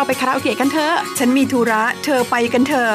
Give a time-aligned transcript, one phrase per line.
[0.00, 2.94] เราไปคาราโอเกะกันเถอะ ฉันมีธุระ เธอไปกันเถอะ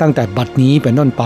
[0.00, 1.24] ตั้งแต่บัดนี้เป็นต้นไป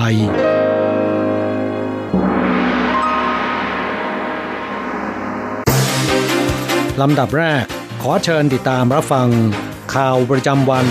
[7.00, 7.64] ลำดับแรก
[8.02, 9.28] ขอเชิญติดตามรับฟัง
[9.94, 10.86] ข่าวประจำวัน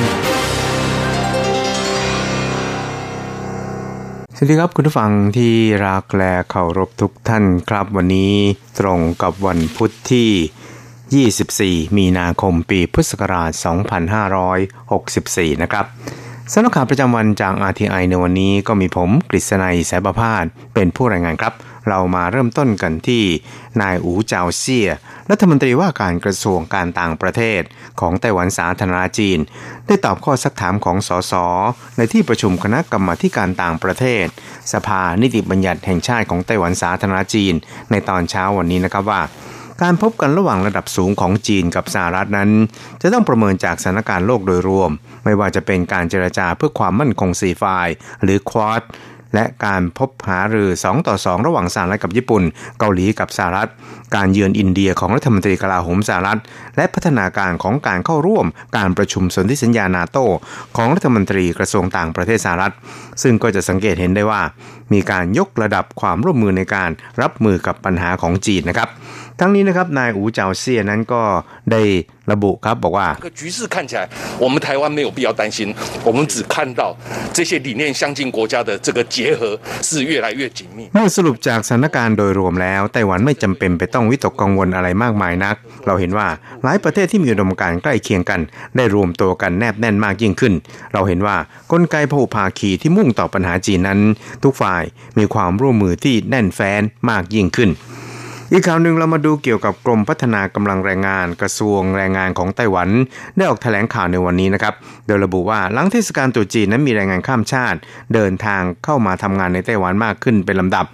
[4.36, 5.54] สวัสดีครับคุณผู้ฟังที่
[5.88, 8.34] รักและเคารพทุกท่านครับวันนี้
[8.80, 13.52] ตรงกับวันพุทธที่ 24 มีนาคมปีพุทธศักราช
[15.52, 15.86] 2564 นะครับ
[16.54, 21.54] สำนักข่าวประจำวันจาก RTI ในวันนี้ก็มีผมกฤษณัยสายประพาสเป็นผู้รายงานครับ
[21.90, 23.24] เรามาเริ่มต้นกันที่
[23.82, 24.90] นายอูเจาเซีย
[25.30, 27.62] รัฐมนตรีว่าการกระทรวงการต่างประเทศ
[28.00, 29.40] ของไต้หวันสาธารณจีน
[29.88, 31.34] ได้ตอบข้อสักถามของสส
[31.98, 34.26] ในที่ประชุมคณะกรรมาการต่างประเทศ
[34.74, 37.54] สภานิติบัญญัติแห่งชาติของไต้หวันสาธารณจีน
[37.92, 39.22] ในตอนเช้าวันนี้นะครับว่า
[39.82, 42.50] การพบกันระหว่างระดับสูงของจีนกับสหรัฐนั้น
[43.02, 44.92] จะต้องประเมินจากสถานการณ์โลกโดยรวม
[45.24, 47.88] ไม่ว่าจะเป็นการเจรจาเพื่อความมั่นคงสีฝ่าย
[48.24, 48.84] หรือควอด
[49.36, 52.44] และการพบหารือ 2 ต่อ 2 ระหว่างสหรัฐกับญี่ปุ่น
[52.80, 53.70] เกาหลีกับสหรัฐ
[54.16, 56.40] การเยือนอินเดียของรัฐมนตรีกลาโหมสหรัฐ
[56.78, 58.46] และพัฒนาการของการเข้าร่วม
[58.78, 60.18] การประชุมสนธิสัญญานาโต
[60.78, 62.74] ของรัฐมนตรีกระทรวงต่างประเทศสหรัฐ
[63.24, 64.42] ซึ่งก็จะสังเกตเห็นได้ว่า
[64.94, 66.90] มีการยกระดับความร่วมมือในการ
[67.22, 68.90] รับมือกับปัญหาของจีนนะครับ
[69.41, 71.23] ทั้งนี้นะครับนายอูเจาเซียนั้นก็
[71.73, 71.83] ได้
[72.33, 74.01] ระบุครับบอกว่า这个局势看起来，
[74.45, 75.59] 我们台湾没有必要担心，
[76.09, 76.83] 我们只看到
[77.37, 79.41] 这些理念相近国家的这个结合
[79.89, 80.79] 是越来越紧密。
[80.95, 85.57] เมื่อสรุปจากสถานการณ์โดยรวมแล้วไต้หวันไม่จำเป็นไปต้องวิตกกังวลอะไรมากมายนัก
[85.87, 86.29] เราเห็นว่า
[86.63, 88.41] หลายประเทศที่มีอุดมการณ์ใกล้เคียงกัน
[88.77, 90.55] ได้รวมตัวกันแนบแน่นมากยิ่งขึ้น
[90.93, 91.37] เราเห็นว่า
[91.73, 94.01] กลไกพหุภาคีที่มุ่งต่อปัญหาจีนนั้น
[94.45, 94.83] ทุกฝ่าย
[95.19, 97.71] มีความร่วมมือที่แน่นแฟ้นมากยิ่งขึ้น
[98.54, 102.90] อีกข่าวหนึ่งเรามาดูเกี่ยวกับกรมพัฒนากำลังแรงงานกระทรวงแรงงานของไต้หวัน
[103.38, 104.74] ได้ออกแถลงข่าวในวันนี้นะครับ
[105.08, 107.80] โดยระบุว่าหลังเทศกาลตรุษจีนนั้นมีแรงงานข้ามชาติ
[108.14, 110.86] เดินทางเข้ามาทำงานในไต้หวันมากขึ้นเป็นลำดับ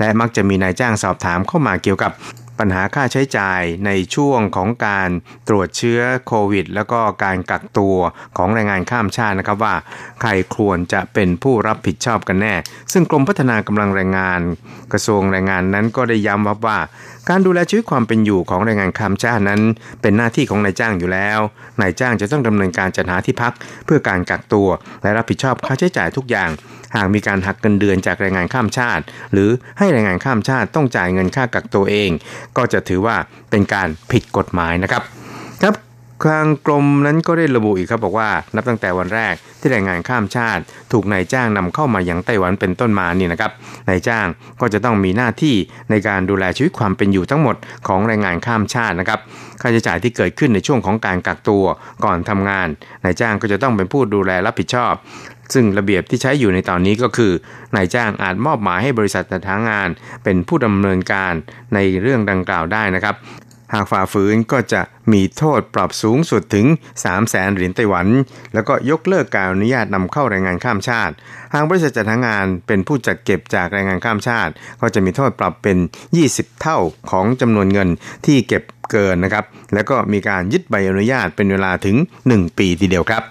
[0.00, 2.12] และมักจะมีนายจ้างสอบถามเข้ามาเกี่ยวกับ
[2.58, 5.10] ปัญหาค่าใช้จ่ายในช่วงของการ
[5.48, 7.96] ตรวจเชื้อโควิด แล้วก็การกักตัว
[8.36, 9.74] ของแรงงานข้ามชาตินะครับว่า
[10.20, 12.54] ใครควรจะเป็นผู้รับผิดชอบกันแน่
[12.92, 14.40] ซึ่งกรมพัฒนากำลังแรงงาน
[14.92, 16.78] กระทรวงแรงงานนั้นก็ได้ย้ำว่า
[17.30, 19.60] การดูแลชีวิตความเป็นอยู่ของแรงงานข้ามชาตินั้น
[20.02, 21.40] เป็นหน้าที่ของนายจ้างอยู่แล้ว
[21.80, 23.52] นายจ้างจะต้องดำเนินการจัดหาที่พัก
[23.84, 24.68] เพื่อการกักตัว
[25.02, 26.50] และรับผิดชอบค่าใช้จ่ายทุกอย่าง
[26.96, 32.10] หากมีการหักเงินเดือนจากแรงงานข้ามชาติ หรือให้แรงงานข้ามชาติต้องจ่ายเงินค่ากักตัวเอง
[32.56, 33.16] ก็จะถือว่า
[33.50, 35.02] เป็นการผิดกฎหมายนะครับ
[35.62, 35.74] ครับ
[36.22, 40.62] ทางกรมนั้นก็ได้ระบุอีกครับบอกว่า นับตั้งแต่วันแรกที่แรงงานข้ามชาติ
[40.92, 43.52] ถูกนายจ้างนำเข้ามาอยังไต้หวันเป็นต้นมานี่นะครับ
[43.88, 44.26] นายจ้าง
[44.60, 45.56] ก็จะต้องมีหน้าที่
[45.90, 47.56] ในการดูแลชีวิตความเป็นอยู่ทั้งหมด
[47.88, 49.20] ของแรงงานข้ามชาตินะครับ
[49.60, 51.64] ค่าใช้จ่ายที่เกิดขึ้นในช่วงของการกักตัว
[52.04, 52.68] ก่อนทำงาน
[53.04, 54.94] นายจ้างก็จะต้องเป็นผู้ดูแลรับผิดชอบ
[55.54, 57.32] ซึ่งระเบียบที่ใช้อยู่ในตอนนี้ก็คือ
[57.76, 59.88] นายจ้างอาจมอบหมายให้บริษัทจัดหางาน
[60.24, 61.32] เป็นผู้ดำเนินการ
[61.74, 63.14] ในเรื่องดังกล่าวได้นะครับ
[63.74, 64.82] หากฝ่าฝืนก็จะ
[65.12, 68.06] มีโทษปรับสูงสุดถึง 3 0 0แสนเหรียญไต้หวัน
[68.54, 71.14] แล้วก็ยกเลิกการอนุญาตนำเข้าแรงงานข้ามชาติ
[71.54, 75.78] หากบริษัทจัดหางานเป็นผู้จัดเก็บจากแรงงานข้ามชาติ ก็จะมีโทษปรับเป็น
[76.18, 76.78] 20 เท่า
[77.10, 77.88] ของจำนวนเงิน
[78.26, 79.44] ที่เก็บเกินนะครับ
[79.74, 81.96] แล้วก็มีการยึดใบอนุญาตเป็นเวลาถึง
[82.28, 83.22] 1 ปีทีเดียวครับ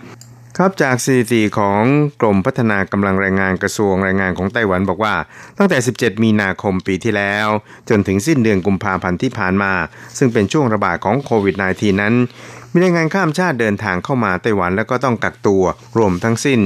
[0.58, 1.82] ครับจากสถิติของ
[2.22, 5.16] กรมพัฒนากำลังแรงงานกระทรวงแรงงานของไต้หวันบอกว่า
[5.58, 7.48] ตั้งแต่ 17 มีนาคมปีที่แล้ว
[7.90, 9.74] จนถึงสิ้นเดือนกุมภาพันธ์ที่ผ่านมา
[10.18, 12.14] ซึ่งเป็นช่วงระบาดของโควิด -19 นั้น
[12.72, 15.64] มีแรงงานข้ามชาติเดินทางเข้ามาไต้หวันแล้วก็ต้องกักตัว
[15.98, 16.60] รวมทั้งสิ้น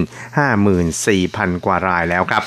[1.00, 2.44] 54,000 กว่ารายแล้วครับ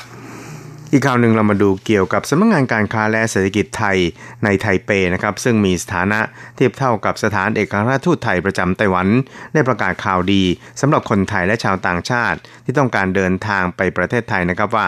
[0.93, 3.97] อีกข่าวหนึ่งเรามาดูเกี่ยวกับสำนักงงานการค้าและเศรษฐกิจไทย
[4.43, 6.19] ในไทเปนะครับซึ่งมีสถานะ
[6.55, 9.07] เทียบเท่ากับสถานเอกอัครราชทูตไทยประจำไต้หวัน
[9.53, 10.43] ได้ประกาศข่าวดี
[10.81, 14.87] สำหรับคนไทยและชาวต่างชาติ ที่ต้องการเดินทางไปประเทศไทยนะครับว่า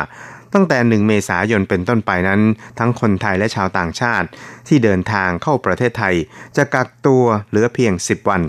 [0.53, 2.41] ตั้งแต่ 1 เมษายนเป็นต้นไปนั้น
[2.79, 4.27] ทั้งคนไทยและชาวต่างชาติ
[4.67, 6.15] ที่เดินทางเข้าประเทศไทย
[6.57, 8.41] จะกักตัวเหลือเพียง 10 วัน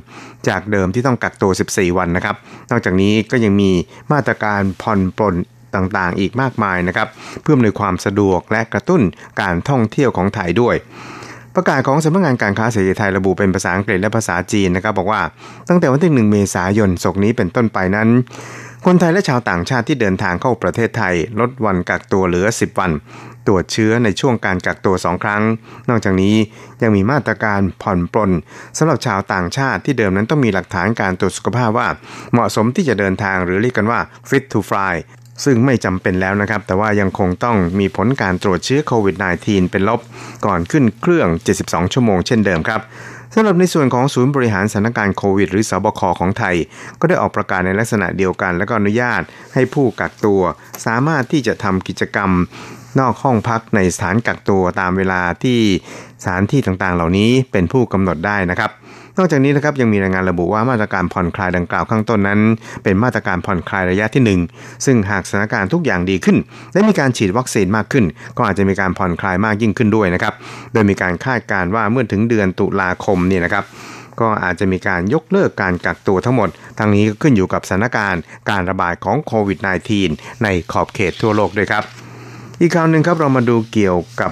[0.48, 2.36] จากเดิมที่ต้องกักตัว 14 วันนะครับ
[2.70, 3.70] นอกจากนี้ก็ยังมี
[4.12, 5.36] มาตรการผ่อนปลน
[5.74, 7.08] ต่างๆ อีกมากมายนะครับ
[7.42, 9.02] เพื่ออำนวยความสะดวกและกระตุ้น
[9.40, 10.76] การท่องเที่ยวของไทยด้วย
[11.54, 15.22] ประกาศของสำนักงานการค้าเสรีไทยระบุเป็นภาษาอังกฤษและภาษาจีนนะครับบอกว่า
[15.68, 18.08] ตั้งแต่วันที่ 1 เมษายนศกนี้เป็นต้นไปนั้น
[18.86, 22.90] คนไทยและชาวต่างชาติที่เดินทางเข้าประเทศไทย ลดวันกักตัวเหลือ 10 วัน
[23.46, 25.42] ตรวจเชื้อในช่วงการกักตัว 2 ครั้ง
[25.88, 26.34] นอกจากนี้
[26.82, 28.30] ยังมีมาตรการผ่อนปลน
[28.78, 31.88] สำหรับชาวต่างชาติที่เดิมนั้นต้องมีหลักฐานการตรวจสุขภาพว่า
[32.32, 34.94] เหมาะสมที่จะเดินทางหรือเรียกกันว่า fit to fly
[35.44, 40.00] ซึ่งไม่จำเป็นแล้วนะครับ แต่ว่ายังคงต้องมีผลการตรวจเชื้อโควิด -19 เป็นลบ
[40.46, 41.28] ก่อนขึ้นเครื่อง
[41.60, 42.80] 72 ชั่วโมงเช่นเดิมครับ
[43.34, 46.56] สำหรับในส่วนของศูนย์บริหารสถานการณ์โควิด หรือสบคของไทย
[47.00, 49.22] ก็ได้ออกประกาศในลักษณะเดียวกัน และก็อนุญาต
[49.54, 50.42] ให้ผู้กักตัว
[50.86, 52.30] สามารถที่จะทำกิจกรรม
[53.00, 55.58] นอกห้องพักในสถานกักตัวตามเวลาที่
[56.22, 58.70] สถานที่ต่างๆ เหล่านี้เป็นผู้กำหนดได้นะครับ
[59.18, 62.40] นอกจากนี้นะครับยังมีรายงานระบุว่ามาตรการผ่อนคลายดังกล่าวข้างต้นนั้น
[62.82, 66.36] เป็นมาตรการผ่อนคลายระยะที่ 1 ซึ่งหากสถานการณ์ทุกอย่างดีขึ้น
[66.72, 68.04] และมีการฉีดวัคซีนมากขึ้น
[68.36, 70.34] ก็อาจจะมีการผ่อนคลายมากยิ่งขึ้นด้วยนะครับ
[70.72, 73.64] โดยมีการคาดการณ์ว่าเมื่อถึงเดือนตุลาคมเนี่ยนะครับ
[74.20, 79.58] ก็อาจจะมีการยกเลิกการกักตัวทั้งหมด ทั้งนี้ก็ขึ้นอยู่กับสถานการณ์การระบาดของโควิด
[80.00, 81.84] -19 ในขอบเขตทั่วโลกด้วยครับ
[82.60, 84.30] อีกข่าวหนึ่งครับเรามาดูเกี่ยวกับ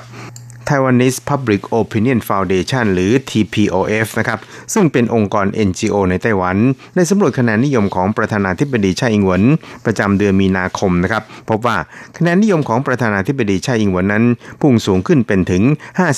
[0.68, 4.38] Taiwanese Public Opinion Foundation หรือ TPOF นะครับ
[4.74, 6.56] ซึ่งเป็นองค์กร NGO ในไต้หวัน
[6.94, 9.42] ได้สำรวจคะแนนนิยมของประธานาธิบดีไช่อิงหวน
[9.84, 11.76] ประจำเดือนมีนาคมนะครับ พบว่า
[12.16, 14.24] คะแนนนิยมของประธานาธิบดีไช่อิงหวนนั้น
[14.60, 15.62] พุ่งสูงขึ้นเป็นถึง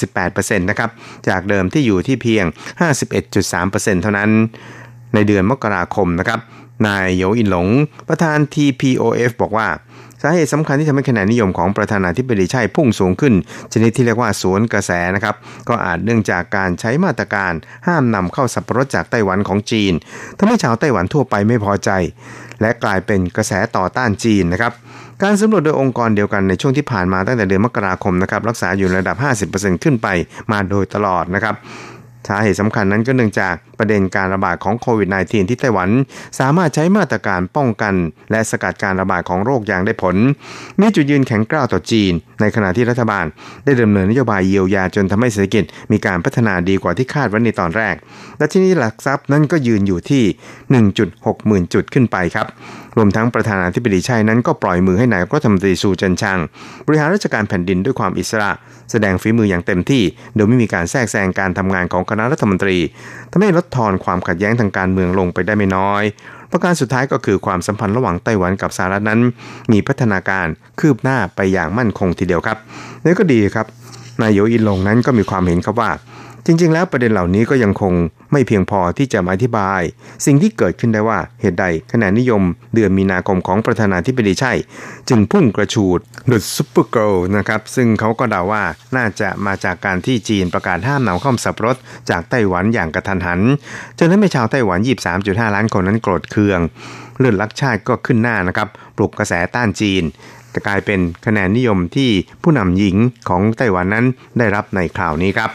[0.03, 0.91] 58%นะครับ
[1.29, 2.45] จากเดิมที่อยู่ที่เพียง
[3.25, 4.31] 51.3%เท่านั้น
[5.15, 6.41] ในเดือนมกราคมนะครับ
[6.87, 7.69] นายโยอินหลง
[8.09, 9.69] ประธาน TPOF บอกว่า
[10.27, 13.35] สาเหตุสำคัญที่ทำให้คะแนนนิยมของประธานาธิบดีใช่พุ่งสูงขึ้น
[13.73, 15.35] ชนิดที่เรียกว่าสวนกระแสนะครับ
[15.69, 17.53] ก็อาจเนื่องจากการใช้มาตรการ
[17.87, 19.93] ห้ามนำเข้าสับปะรดจากไต้หวันของจีน
[20.39, 21.91] ทำให้ชาวไต้หวันทั่วไปไม่พอใจ
[22.61, 24.73] และกลายเป็นกระแสต่อต้านจีนนะครับ
[25.23, 29.17] การสำรวจโดยองค์กรเดียวกันในช่วงที่ผ่านมาตั้งแต่เดือนมกราคมนะครับรักษาอยู่ระดับ
[29.53, 30.09] 50%ขึ้นไป
[30.53, 31.55] มาโดยตลอดนะครับ
[32.29, 35.89] สาเหตุสำคัญนั้นก็เนื่องจากประเด็นการระบาดของโควิด -19 ที่ไต้หวัน
[36.39, 37.95] สามารถใช้มาตรการป้องกัน
[38.31, 40.17] และสกัดการระบาดของโรคอย่างได้ผล
[40.81, 43.25] มีจุดยืนแข็งกร้าวต่อจีน ในขณะที่รัฐบาล
[43.65, 47.95] ได้ดำเนินนโยบายเยียวยาจนทำให้เศรษฐกิจ มีการพัฒนาดีกว่าที่คาดไว้ในตอนแรก
[48.39, 50.25] และดัชนีหลักทรัพย์นั้นก็ยืนอยู่ที่
[50.85, 52.47] 1.6หมื่นจุดขึ้นไปครับ
[52.97, 56.39] รวมทั้งประธานาธิบดีไช่นั้นก็ปล่อยมือให้นายกรัฐมนตรีซูเจินชาง
[56.87, 58.51] บริหารราชการแผ่นดินด้วยความอิสระ
[58.91, 60.03] แสดงฝีมืออย่างเต็มที่
[60.35, 62.79] โดยไม่มีการแทรกแซงการทำงานของคณะรัฐมนตรี
[63.33, 66.03] ทำให้ลดทอนความขัดแย้งทางการเมืองลงไปได้ไม่น้อย
[66.51, 69.21] ประการสุดท้ายก็คือความสัมพันธ์ระหว่างไต้หวันกับสหรัฐนั้น
[69.73, 70.47] มีพัฒนาการ
[70.81, 72.59] คืบหน้าไปอย่างมั่นคงทีเดียวครับ
[73.05, 73.67] อย่างไรก็ดีครับ
[74.21, 75.91] นายโยอินลงนั้นก็มีความเห็นครับว่า
[76.47, 77.95] จริง ๆ แล้วประเด็นเหล่านี้ก็ยังคง
[78.33, 79.81] ไม่เพียงพอที่จะมาอธิบาย
[80.27, 82.43] สิ่งที่เกิดขึ้นได้ว่าเหตุใดคะแนนนิยม
[82.75, 84.53] เดือนมีนาคมของประธานาธิบดีไช่
[85.09, 85.99] จึงพุ่งกระฉูด
[86.31, 88.65] ดุจ Supergirl นะครับ ซึ่งเขาก็เดาว่า
[88.97, 91.77] น่าจะมาจากการที่จีนประกาศห้ามนำเข้าสับรถ
[92.11, 93.41] จากไต้หวันอย่างกระทันหัน
[93.99, 94.79] จนทำให้ชาวไต้หวัน
[95.17, 96.61] 23.5 ล้านคนนั้นโกรธเคือง
[97.19, 100.03] เลือดลักชาติก็ขึ้นหน้านะครับปลุกกระแสต้านจีน
[100.55, 102.11] จะกลายเป็นคะแนนนิยมที่
[102.43, 102.97] ผู้นำหญิง
[103.29, 104.07] ของไต้หวันนั้น
[104.39, 105.53] ได้รับในคราวนี้ครับ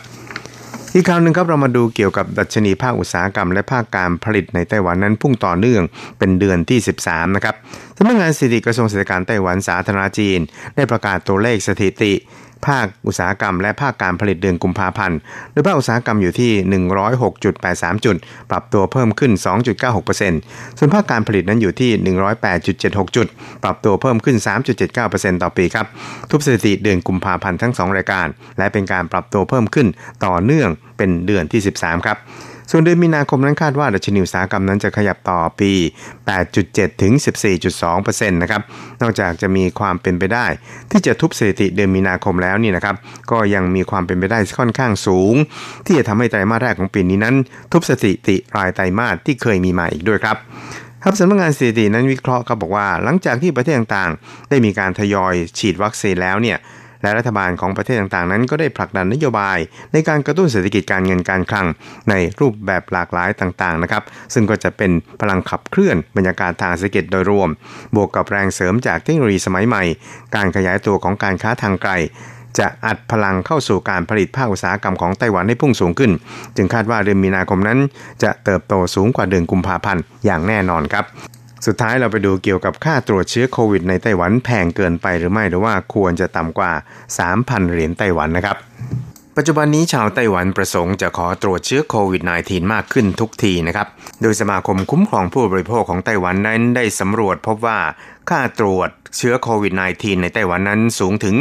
[0.96, 5.81] อีกคราวหนึ่งครับเรามาดูเกี่ยวกับดัชนีภาคอุตสาหกรรม และภาคการผลิตในไต้หวันนั้นพุ่งต่อเนื่อง
[6.19, 7.55] เป็นเดือนที่ 13 นะครับ
[7.98, 10.39] สำนักงานสถิติกระทรวงเศรษฐกิจไต้หวันสาธารณจีน
[10.75, 12.13] ได้ประกาศตัวเลขสถิติ
[12.68, 15.18] ภาคอุตสาหกรรม และภาคการผลิตเดือนกุมภาพันธ์
[15.51, 16.51] โดยภาคอุตสาหกรรมอยู่ที่
[17.28, 18.16] 106.83 จุด
[18.50, 19.32] ปรับตัวเพิ่มขึ้น
[20.06, 21.92] 2.96%ส่วนภาคการผลิตนั้นอยู่ที่
[22.56, 23.28] 108.76 จุด
[23.63, 24.38] ปรับตัวเพิ่มขึ้น
[24.89, 25.86] 3.79%ต่อปีครับ
[26.30, 29.88] ทุบสถิติเดือนกุมภาพันธ์ทั้ง 2 รายการ และเป็นการปรับตัวเพิ่มขึ้น
[30.25, 32.18] ต่อเนื่องเป็นเดือนที่ 13 ครับ
[32.71, 35.71] ส่วนเดือนมีนาคมนั้นคาดว่าดัชนีอุตสาหกรรมนั้นจะขยับต่อปี
[36.38, 37.13] 8.7 ถึง
[37.71, 38.61] 14.2%นะครับ
[39.01, 40.45] นอกจากจะมีความเป็นไปได้
[40.91, 42.95] ที่จะทุบสถิติเดือนมีนาคมแล้วนี่นะครับ
[43.31, 45.35] ก็ยังมีความเป็นไปได้ค่อนข้างสูง
[45.85, 47.35] ที่จะทำให้ไตรมาสแรกของปีนี้นั้น
[47.71, 50.38] ทุบสถิติรายไตรมาสที่เคยมีมาอีกด้วยครับ
[51.03, 56.57] ครับสำนักงานสถิตินั้นวิเคราะห์ครับบอกว่า หลังจากที่ประเทศต่างๆ ได้มีการทยอยฉีดวัคซีนแล้วเนี่ย
[57.01, 59.58] และรัฐบาลของประเทศต่างๆ นั้นก็ได้ผลักดันนโยบาย
[59.94, 61.68] ในการกระตุ้นเศรษฐกิจการเงินการคลัง
[62.10, 64.03] ในรูปแบบหลากหลายต่างๆนะครับ
[64.34, 64.91] ซึ่งก็จะเป็น
[65.22, 67.50] พลังขับเคลื่อนบรรยากาศทางเศรษฐกิจโดยรวม
[67.96, 69.84] บวกกับแรงเสริมจากเทคโนโลยีสมัยใหม่
[70.36, 71.94] การขยายตัวของการค้าทางไกล
[72.60, 76.12] จะอัดพลังเข้าสู่การผลิตภาคอุตสาหกรรมของไต้หวันให้พุ่งสูงขึ้น
[76.56, 77.79] จึงคาดว่าเดือนมีนาคมนั้น
[78.24, 81.06] จะเติบโตสูงกว่าเดือนกุมภาพันธ์อย่างแน่นอนครับ
[81.66, 86.72] สุดท้ายเราไปดูเกี่ยวกับค่าตรวจเชื้อโควิดในไต้หวันแพงเกินไปหรือไม่หรือว่าควรจะต่ำกว่า
[87.22, 88.58] 3,000 เหรียญไต้หวันนะครับ
[89.38, 93.88] ปัจจุบันนี้ชาวไต้หวันประสงค์จะขอตรวจเชื้อโควิด -19 มากขึ้นทุกทีนะครับ
[94.22, 97.80] โดยสมาคมคุ้มครองผู้บริโภคของไต้หวันนั้นได้สำรวจพบว่า
[98.29, 101.36] ค่าตรวจเชื้อโควิด -19 ในไต้หวันนั้นสูงถึง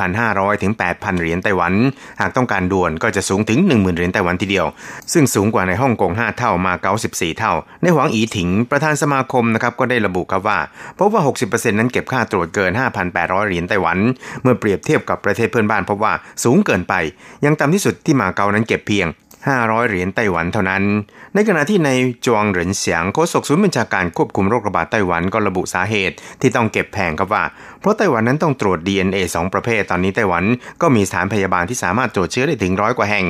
[0.00, 1.72] 4,500 ถึง 8,000 เหรียญไต้หวัน
[2.20, 4.66] หากต้องการด่วนก็จะสูงถึง 10,000 เหรียญไต้หวันทีเดียว
[5.12, 10.58] ซึ่งสูงกว่าในฮ่องกง 5 เท่ามาเก้า14 เท่า ในหวังอีถิง ประธานสมาคมนะครับก็ได้ระบุครับว่า
[10.98, 12.70] พบว่า 60%นั้นเก็บค่าตรวจเกิน
[13.10, 13.98] 5,800 เหรียญไต้หวัน
[14.42, 16.12] เมื่อเปรียบเทียบกับประเทศเพื่อนบ้านพบว่า
[16.44, 16.94] สูงเกินไป
[17.44, 19.08] ยังต่ำที่สุดที่มาเก๊านั้นเก็บเพียง
[19.50, 20.82] 500 เหรียญไต้หวันเท่านั้น
[21.34, 21.90] ในขณะที่ใน
[22.26, 27.44] จวงเหรินเสียงโฆษกศูนย์บัญชาการควบคุมโรคระบาดไต้หวันก็ระบุสาเหตุที่ต้องเก็บแพงครับว่า
[27.80, 30.44] เพราะไต้หวันนั้นต้องตรวจ DNA 2 ประเภท ตอนนี้ไต้หวัน
[30.82, 33.26] ก็มีสถานพยาบาลที่สามารถตรวจเชื้อได้ถึงร้อยกว่าแห่ง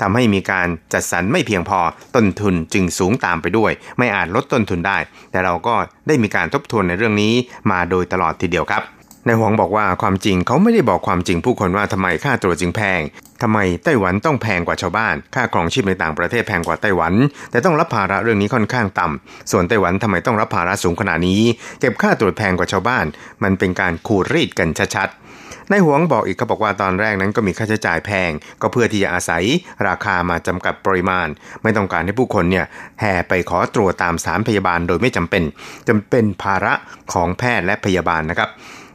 [0.00, 1.80] ทำให้มีการจัดสรรไม่เพียงพอ
[2.14, 4.98] ต้นทุนจึงสูงตามไปด้วย ไม่อาจลดต้นทุนได้
[5.30, 5.74] แต่เราก็
[6.06, 7.32] ได้มีการทบทวนในเรื่องนี้
[7.70, 8.84] มาโดยตลอดทีเดียวครับ
[9.26, 13.00] นายหวงบอกว่าความจริงเขาไม่ได้บอกความจริงผู้คนว่าทำไมค่าตรวจจึงแพง
[13.42, 17.14] ทำไมไต้หวันต้องแพงกว่าชาวบ้าน ค่าครองชีพในต่างประเทศแพงกว่าไต้หวัน
[17.50, 21.42] แต่ต้องรับภาระเรื่องนี้ค่อนข้างต่ำส่วนไต้หวันทำไมต้องรับภาระสูงขนาดนี้
[21.80, 23.06] เก็บค่าตรวจแพงกว่าชาวบ้าน
[23.42, 29.44] มันเป็นการขูดรีดกันชัดๆนายหวงบอกอีกเขาบอกว่าตอนแรกนั้นก็มีค่าใช้จ่ายแพง ก็เพื่อที่จะอาศัย
[29.88, 31.28] ราคามาจำกัดปริมาณ
[31.62, 32.66] ไม่ต้องการให้ผู้คนเนี่ย
[33.00, 35.42] แห่ไปขอตรวจตามสถานพยาบาลโดยไม่จำเป็น
[35.88, 36.74] จำเป็นภาระ
[37.12, 38.50] ของแพทย์และพยาบาลนะครับ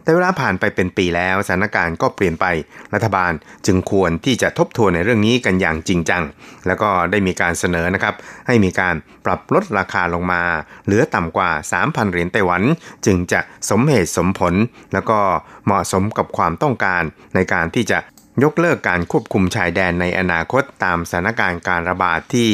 [0.09, 2.45] แต่เวลาผ่านไปเป็นปีแล้วสถานการณ์ก็เปลี่ยนไป
[2.93, 3.31] รัฐบาล
[3.65, 6.23] จึงควรที่จะทบทวนในเรื่องนี้กันอย่างจริงจัง
[6.67, 8.15] แล้วก็ได้มีการเสนอนะครับ
[8.47, 10.41] ให้มีการปรับลดราคาลงมา
[10.85, 12.61] เหลือต่ำกว่า 3,000 เหรียญไต้หวัน
[13.05, 13.39] จึงจะ
[13.69, 14.53] สมเหตุสมผล
[14.93, 15.19] แล้วก็
[15.65, 17.03] เหมาะสมกับความต้องการ
[17.35, 17.99] ในการที่จะ
[18.43, 22.49] ยกเลิกการควบคุมชายแดนในอนาคตตามสถานการณ์การระบาดที่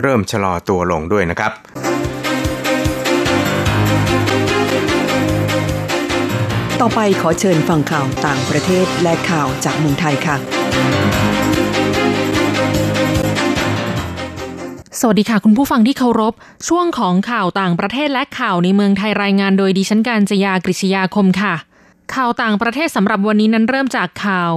[0.00, 1.91] เริ่มชะลอตัวลงด้วยนะครับ
[6.84, 10.36] ต่อไปขอเชิญฟังข่าวต่างประเทศและข่าวจากเมืองไทยค่ะ
[15.00, 16.34] สวัสดีค่ะคุณผู้ฟังที่เคารพ
[16.68, 21.54] ช่วงของข่าวต่างประเทศและข่าวในเมืองไทยรายงานโดยดิฉันการจยากริชยาคมค่ะ
[22.14, 24.52] ข่าวต่างประเทศสำหรับวันนี้นั้นเริ่มจากข่าว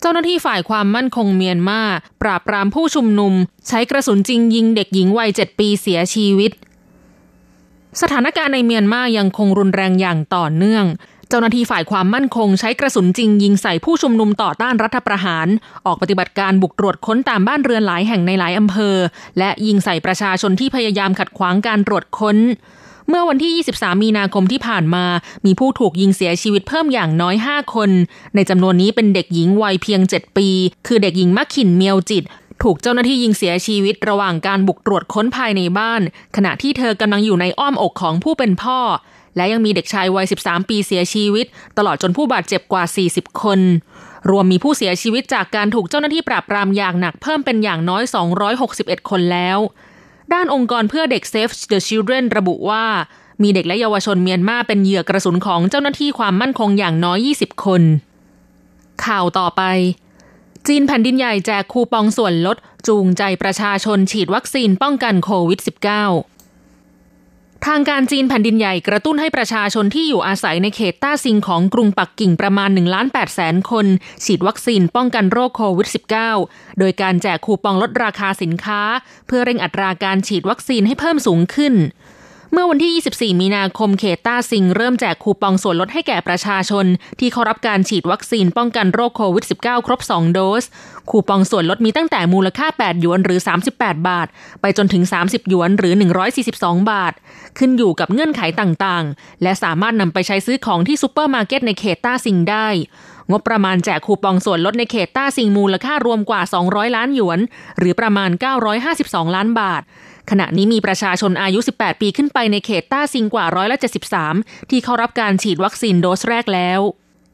[0.00, 1.80] เจ้าหน้าที่ฝ่ายความมั่นคงเมียนมา
[2.22, 3.32] ปราบปรามผู้ชุมนุม
[3.68, 6.52] ใช้กระสุนจริงยิงเด็กหญิงวัยเจ็ดปีเสียชีวิต
[8.00, 10.86] สถานการณ์ในเมียนมายังคงรุนแรงอย่างต่อเนื่อง
[11.32, 15.46] เจ้าหน้าที่ฝ่ายความมั่นคงใช้กระสุนจริงยิงใส่ผู้ชุมนุมต่อต้านรัฐประหาร
[15.86, 18.96] ออกปฏิบัติการบุกตรวจค้นตามบ้านเรือนหลายแห่งในหลายอำเภอ
[19.38, 22.36] และยิงใส่ประชาชนที่พยายามขัดขวางการตรวจค้น
[23.08, 25.04] เมื่อวันที่ 23 มีนาคมที่ผ่านมา
[25.46, 27.90] มีผู้ถูกยิงเสียชีวิตเพิ่มอย่างน้อย 5 คน
[28.34, 30.48] ในจำนวนนี้เป็นเด็กหญิงวัยเพียง 7 ปี
[30.86, 32.24] คือเด็กหญิงมักขินเมียวจิต
[32.62, 36.02] ถูกเจ้าหน้าที่ยิงเสียชีวิตระหว่างการบุกตรวจค้นภายในบ้าน
[36.36, 38.80] ขณะที่เธอกำลังอยู่ในอ้อมอกของผู้เป็นพ่อ
[39.36, 41.46] และยังมีเด็กชายวัย 13 ปีเสียชีวิต
[41.78, 43.60] ตลอดจนผู้บาดเจ็บกว่า 40 คน
[44.30, 48.02] รวมมีผู้เสียชีวิตจากการถูกเจ้าหน้าที่ปราบปรามอย่างหนักเพิ่มเป็นอย่างน้อย
[48.56, 49.58] 261 คนแล้ว
[50.32, 52.84] ด้านองค์กรเพื่อเด็ก Save the Children ระบุว่า
[53.42, 57.82] มีเด็กและเยาวชนเมียนมาเป็นเหยื่อกระสุนของเจ้าหน้าที่ความมั่นคงอย่างน้อย 20 คน
[59.04, 59.62] ข่าวต่อไป
[60.66, 62.56] จีนแผ่นดินใหญ่แจกคูปองส่วนลด
[62.88, 65.60] จูงใจประชาชนฉีดวัคซีนป้องกันโควิด
[66.00, 66.31] -19
[67.68, 73.86] ทางการจีนแผ่นดินใหญ่กระตุ้นให้ประชาชนที่อยู่อาศัยในเขตต้าซิงของกรุงปักกิ่งประมาณ1ล้าน8แสนคน
[74.24, 75.88] ฉีดวัคซีนป้องกันโรคโควิด
[76.34, 78.80] -19 โดยการแจกคูปองลดราคาสินค้า
[79.26, 81.74] เพื่อเร่งอัตราการฉีดวัคซีนให้เพิ่มสูงขึ้น
[82.54, 86.86] เมื่อวันที่ 24 มีนาคมเขตต้าซิง เริ่มแจกคูปองส่วนลดให้แก่ประชาชน
[87.20, 90.64] ที่เข้ารับการฉีดวัคซีนป้องกันโรคโควิด -19 ครบ 2 โดส
[91.10, 93.40] คูปองส่วนลดมีตั้งแต่มูลค่า 8 หยวนหรือ
[93.72, 94.26] 38 บาท
[94.60, 95.94] ไปจนถึง 30 หยวนหรือ
[96.42, 97.12] 142 บาท
[97.58, 102.68] ขึ้นอยู่กับเงื่อนไขต่างๆ และสามารถนำไปใช้ซื้อของที่ซูเปอร์มาร์เก็ตในเขตต้าซิงได้
[103.30, 107.40] งบประมาณแจกคูปองส่วนลดในเขตต้าซิงมูลค่ารวมกว่า 200 ล้านหยวน
[107.78, 108.30] หรือประมาณ
[108.82, 109.82] 952 ล้านบาท
[110.30, 113.78] ขณะนี้มีประชาชนอายุ 18 ปีขึ้นไปในเขตต้าซิงกว่าร้อยละ
[114.24, 116.80] 73 ที่เข้ารับการฉีดวัคซีนโดสแรกแล้ว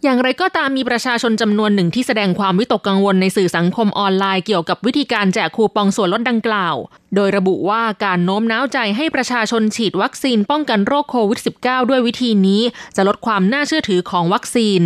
[0.05, 6.77] อย่างไรก็ตามมีประชาชนจำนวนหนึ่งที่แสดงความวิตกกังวลในสื่อสังคมออนไลน์เกี่ยวกับวิธีการแจกคูปองส่วนลดดังกล่าว
[7.15, 12.63] โดยระบุว่าการโน้มน้าวใจให้ประชาชนฉีดวัคซีนป้องกันโรคโควิด -19 ด้วยวิธีนี้
[12.97, 14.83] จะลดความน่าเชื่อถือของวัคซีน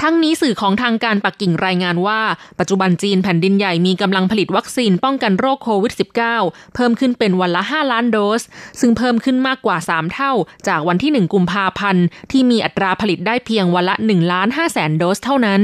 [0.00, 2.20] ทั้งนี้สื่อของทางการปักกิ่งรายงานว่า
[2.58, 5.92] ปัจจุบันจีนแผ่นดินใหญ่มีกำลังผลิตวัคซีนป้องกันโรคโควิด
[6.34, 8.42] -19 เพิ่มขึ้นเป็นวันละ 5 ล้านโดส
[8.80, 10.32] ซึ่งเพิ่มขึ้นมากกว่า 3 เท่า
[10.68, 15.62] จากวันที่ 1 กุมภาพันธ์ ที่มีอัตราผลิตได้เพียงวันละ1ล้าน5แสนโดสเท่านั้น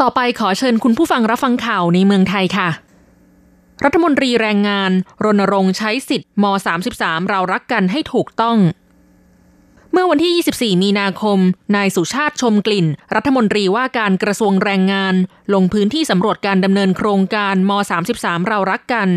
[0.00, 2.68] ต่อไปขอเชิญคุณผู้ฟังรับฟังข่าวในเมืองไทยค่ะ
[3.84, 4.90] รัฐมนตรีแรงงาน
[5.24, 6.44] รณรงค์ใช้สิทธิ์ม
[6.86, 8.58] .33 เรารักกันให้ถูกต้อง
[10.00, 11.38] มื่อวันที่ 24 มีนาคม
[11.76, 15.14] นายสุชาติชมกลิ่น รัฐมนตรีว่าการกระทรวงแรงงาน
[15.54, 17.70] ลงพื้นที่สำรวจการดำเนินโครงการม
[18.10, 19.08] .33 เรารักกัน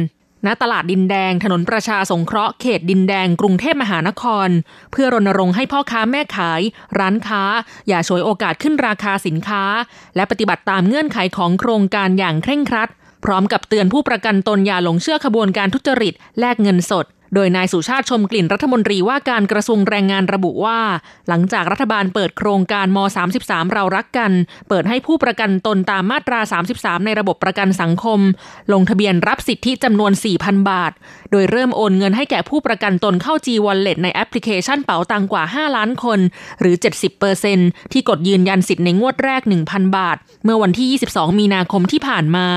[0.46, 4.50] ณตลาดดินแดงถนนประชาสงเคราะห์เขตดินแดงกรุงเทพมหานคร
[4.91, 6.62] เพื่อรณรงค์ให้พ่อค้าแม่ขาย
[7.00, 7.44] ร้านค้า
[7.88, 9.63] อย่าฉวยโอกาสขึ้นราคาสินค้า
[10.15, 12.89] และปฏิบัติตามเงื่อนไขของโครงการอย่างเคร่งครัด
[13.26, 20.80] พร้อมกับเตือนผู้ประกันตนอย่าหลงเชื่อขบวนการทุจริต แลกเงินสด โดยนายสุชาติชมกลิ่นรัฐมนตรีว่าการกระทรวงแรงงานระบุว่า
[21.28, 22.98] หลังจากรัฐบาลเปิดโครงการม
[23.38, 24.32] .33 เรารักกัน
[24.70, 26.39] เปิดให้ผู้ประกันตนตามมาตรา
[26.72, 28.20] 33 ในระบบประกันสังคม
[28.74, 30.91] ลงทะเบียนรับสิทธิจำนวน 4,000 บาท
[31.32, 36.20] โดยเริ่มโอนเงินให้แก่ผู้ประกันตนเข้า G Wallet ในแอปพลิเคชันเป๋าตังกว่า 5 ล้านคน
[36.60, 36.76] หรือ
[37.34, 42.48] 70%ที่กดยืนยันสิทธิ์ในงวดแรก 1,000 บาท เมื่อวันที่ 22 มีนาคมที่ผ่านมา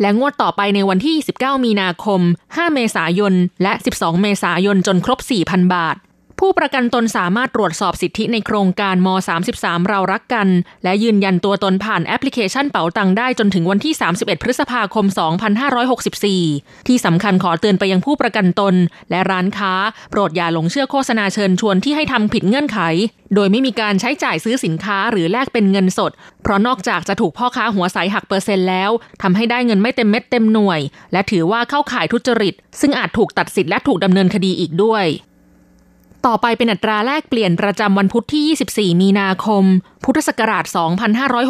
[0.00, 5.96] และงวดต่อไปในวันที่ 29 มีนาคม 5 เมษายน และ 12 เมษายนจนครบ 4,000 บาท
[6.40, 9.08] ผู้ประกันตนสามารถตรวจสอบสิทธิในโครงการม
[9.48, 10.48] 33 เรารักกัน
[10.84, 15.06] และยืนยันตัวตนผ่านแอปพลิเคชันเป๋าตังได้จนถึงวันที่ 31 พฤษภาคม
[16.00, 18.74] 2564 ที่สำคัญขอเตือนไปยังผู้ประกันตน
[19.10, 19.72] และร้านค้า
[20.10, 22.78] โปรดอย่าหลงเชื่อโฆษณาเชิญชวนที่ให้ทำผิดเงื่อนไข
[23.34, 28.90] โดยไม่มีการใช้จ่ายซื้อสินค้าหรือแลกเป็นเงินสด เพราะนอกจากจะถูกพ่อค้าหัวใสหักเปอร์เซ็นต์แล้ว
[29.22, 30.80] ทำให้ได้เงินไม่เต็มเม็ดเต็มหน่วย
[31.12, 35.06] และถือว่าเข้าข่ายทุจริต ซึ่งอาจถูกตัดสิทธิ์และถูกดำเนินคดีอีกด้วย
[36.26, 39.64] ต่อไปเป็นอัตราแลกเปลี่ยนประจำวันพุธที่ 24 มีนาคม
[40.04, 40.64] พุทธศักราช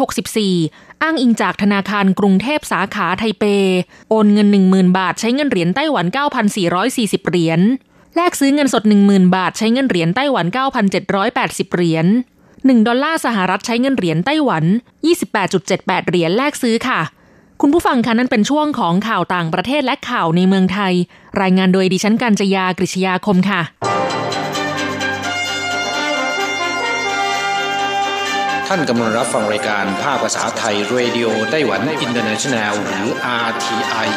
[0.09, 3.43] 2564 อ้างอิงจากธนาคารกรุงเทพสาขาไทเป
[4.09, 6.05] โอนเงิน 10,000 บาท ใช้เงินเหรียญไต้หวัน
[6.67, 7.59] 9,440 เหรียญ
[8.15, 10.45] แลกซื้อเงินสด 10,000 บาท ใช้เงินเหรียญไต้หวัน
[11.11, 12.05] 9,780 เหรียญ
[12.47, 14.63] 1 ดอลลาร์สหรัฐใช้เงินเหรียญไต้หวัน
[15.37, 16.99] 28.78 เหรียญแลกซื้อค่ะ
[17.61, 20.93] คุณผู้ฟังคะนั่นเป็นช่วงของข่าวต่างประเทศและข่าวในเมืองไทย
[21.41, 23.61] รายงานโดยดิฉันกัญจยากริชยาคมค่ะ
[28.75, 33.07] ท่านกำลังรับฟังรายการภาคภาษาไทย Radio Taiwan International หรือ
[33.47, 34.07] RTI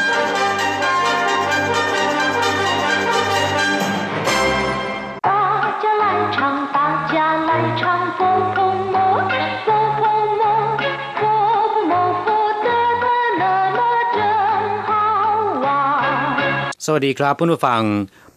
[16.85, 17.83] สวัสดีครับผู้ผู้ฟัง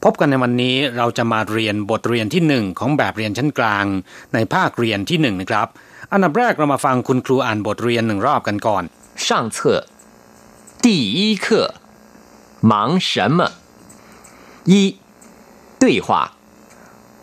[0.03, 3.85] พบกันในวันนี้เราจะมาเรียนบทเรียนที่หนึ่งของแบบเรียนชั้นกลาง
[4.33, 5.69] ในภาคเรียนที่หนึ่งนะครับ
[6.12, 8.82] อันดับแรกเรามาฟังคุณครูอ่านบทเรียนหนึ่งรอบกันก่อน
[9.26, 9.56] 上册
[10.84, 10.86] 第
[11.18, 11.46] 一课
[12.60, 12.72] 忙
[13.08, 13.40] 什么？
[14.64, 14.98] 一
[15.78, 16.32] 对话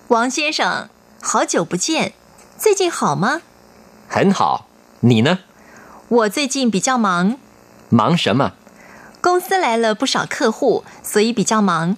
[0.10, 0.89] 王先生，
[1.21, 2.13] 好久不见，
[2.58, 3.41] 最近好吗？
[4.10, 4.67] 很好，
[5.02, 5.39] 你呢？
[6.10, 7.38] 我最近比较忙，
[7.89, 8.54] 忙什么？
[9.21, 11.95] 公司来了不少客户，所以比较忙。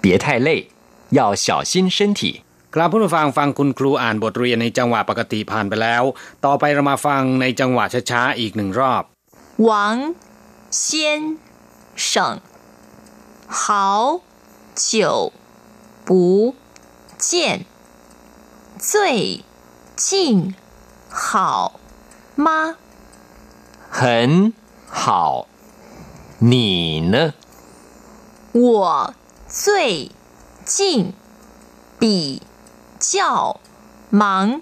[0.00, 0.70] 别太累，
[1.10, 2.42] 要小心身体。
[2.74, 6.02] ครับเพื่อนผู้ฟังฟังคุณครูอ่านบทเรียนในจังหวะปกติผ่านไปแล้ว
[6.44, 9.02] ต่อไปเรามาฟังในจังหวะช้าๆอีกหนึ่งรอบ
[9.68, 9.68] 王
[10.70, 10.90] 先
[11.96, 12.40] 生，
[13.48, 14.20] 好
[14.74, 15.32] 久
[16.06, 16.54] 不
[17.26, 17.64] 见，
[18.78, 19.44] 最
[19.96, 20.54] 近
[21.10, 21.80] 好
[22.36, 22.76] 吗？
[23.90, 24.52] 很
[24.86, 25.46] 好，
[26.38, 27.34] 你呢？
[28.52, 29.14] 我
[29.48, 30.10] 最
[30.64, 31.12] 近
[31.98, 32.42] 比
[33.05, 33.59] 较
[34.09, 34.61] 忙，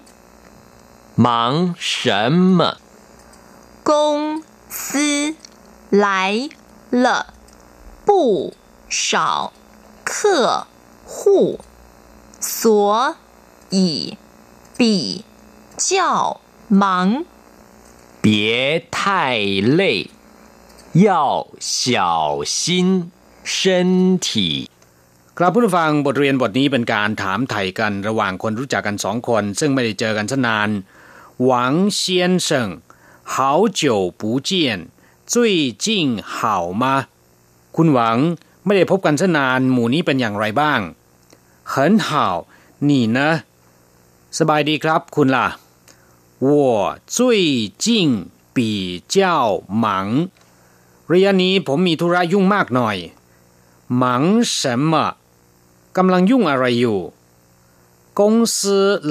[1.14, 2.78] 忙什么？
[3.84, 5.36] 公司
[5.90, 6.48] 来
[6.90, 7.32] 了
[8.04, 8.52] 不
[8.88, 9.52] 少
[10.02, 10.66] 客
[11.06, 11.60] 户，
[12.40, 13.14] 所
[13.70, 14.18] 以
[14.76, 15.24] 比
[15.76, 17.24] 较忙。
[18.20, 20.10] 别太累，
[20.94, 23.12] 要小心
[23.44, 24.68] 身体。
[25.41, 30.69] ครับเพื่อนผู้ฟังบทเรียนบทนี้เป็นการถามไถ่กันระหว่างคนรู้จักกันสองคน ซึ่งไม่ได้เจอกันนาน
[31.45, 32.69] หวังเซียนเซิง
[33.33, 33.35] 好
[33.79, 33.81] 久
[34.19, 34.49] 不见
[35.31, 35.33] 最
[35.83, 35.85] 近
[36.35, 36.35] 好
[36.81, 36.83] 吗
[37.75, 38.17] คุณหวัง
[38.65, 40.79] ไม่ได้พบกันนานหมู่นี้เป็นอย่างไรบ้าง
[41.73, 41.75] 很
[42.07, 42.09] 好
[42.87, 43.19] 你呢
[44.37, 45.47] สบายดีครับคุณล่ะ
[46.45, 46.49] 我
[47.15, 47.17] 最
[47.83, 47.85] 近
[48.55, 48.57] 比
[49.13, 49.15] 较
[49.83, 49.85] 忙
[51.11, 52.97] ระยะนี้ผมมีธุระยุ่งมากหน่อย
[54.01, 54.59] 忙什
[54.91, 54.93] 么
[55.97, 56.99] กำลังยุ่งอะไรอยู่
[58.19, 58.21] 公
[58.55, 58.57] 司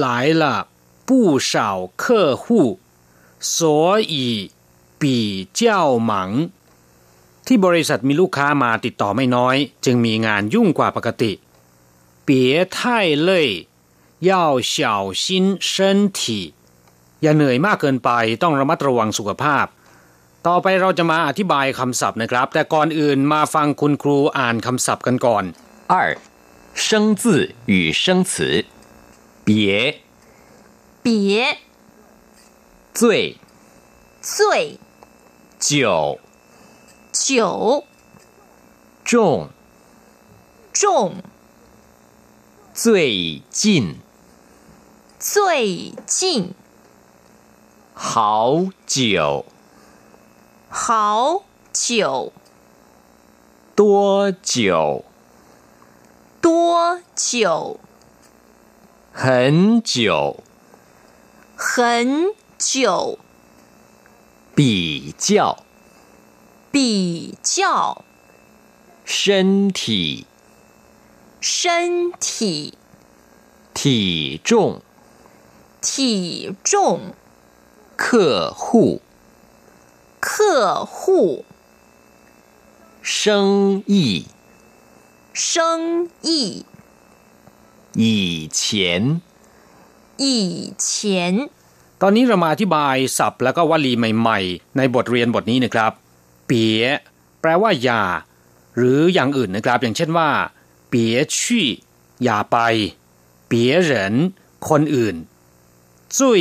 [0.04, 0.06] 来
[0.42, 0.44] 了
[1.08, 1.10] 不
[1.50, 1.52] 少
[2.02, 2.04] 客
[2.42, 2.44] 户
[3.38, 4.50] 所以
[5.02, 5.04] 比
[5.60, 5.62] 较
[6.10, 6.12] 忙
[7.46, 11.32] ที่บริษัทมีลูกค้ามาติดต่อไม่น้อย จึงมีงานยุ่งกว่าปกติ
[12.26, 12.28] 别
[12.76, 12.78] 太
[13.28, 13.30] 累
[14.28, 14.30] 要
[14.72, 14.74] 小
[15.22, 15.24] 心
[15.70, 15.72] 身
[16.18, 16.20] 体
[17.22, 18.10] อย่าเหนื่อยมากเกินไป
[18.42, 19.66] ต้องระมัดระวังสุขภาพ
[20.46, 25.44] ต่อไปเราจะมาอธิบายคำศัพท์นะครับ แต่ก่อนอื่นมาฟังคุณครูอ่านคำศัพท์กันก่อน
[25.92, 25.94] 二，
[26.73, 28.65] 生字与生词，
[29.43, 30.01] 别
[31.03, 31.57] 别
[32.93, 33.37] 醉、
[34.21, 34.79] 醉、
[35.59, 36.19] 酒、
[37.11, 37.85] 酒
[39.03, 39.49] 重
[40.73, 41.21] 重
[42.73, 43.97] 最近
[45.19, 46.53] 最近
[47.93, 49.45] 好久
[50.69, 52.33] 好久
[53.75, 55.05] 多久
[56.41, 57.79] 多久？
[59.13, 60.43] 很久。
[61.55, 63.19] 很久
[64.55, 65.63] 比较。
[66.71, 68.03] 比较。
[69.05, 70.25] 身体。
[71.39, 72.75] 身体。
[73.75, 74.81] 体重。
[75.79, 77.13] 体重。
[77.95, 79.01] 客户。
[80.19, 81.45] 客户。
[83.03, 84.25] 生意。
[85.48, 85.48] 生
[86.26, 86.28] 意
[88.02, 88.04] 以
[88.58, 88.60] 前
[90.24, 90.88] 以前
[92.02, 95.92] ตอนนี้เรามาอธิบายศัพท์แล้วก็วลีใหม่ๆ ในบทเรียนบทนี้นะครับ
[96.46, 96.82] เปีย
[97.40, 98.02] แปลว่าอย่า
[98.76, 100.28] หรืออย่างอื่นนะครับ อย่างเช่นว่า
[100.88, 101.68] เปียชี่
[102.24, 102.58] อย่าไป
[103.46, 104.14] เปียเหริน
[104.68, 105.16] คนอื่น
[106.18, 106.40] จุ้ย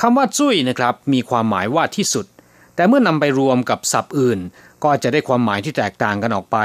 [0.00, 2.26] คำว่าจุ้ยนะครับ มีความหมายว่าที่สุด
[2.74, 4.38] แต่เมื่อนำไปรวมกับศัพท์อื่น
[4.84, 6.58] ก็จะได้ความหมายที่แตกต่างกันออกไป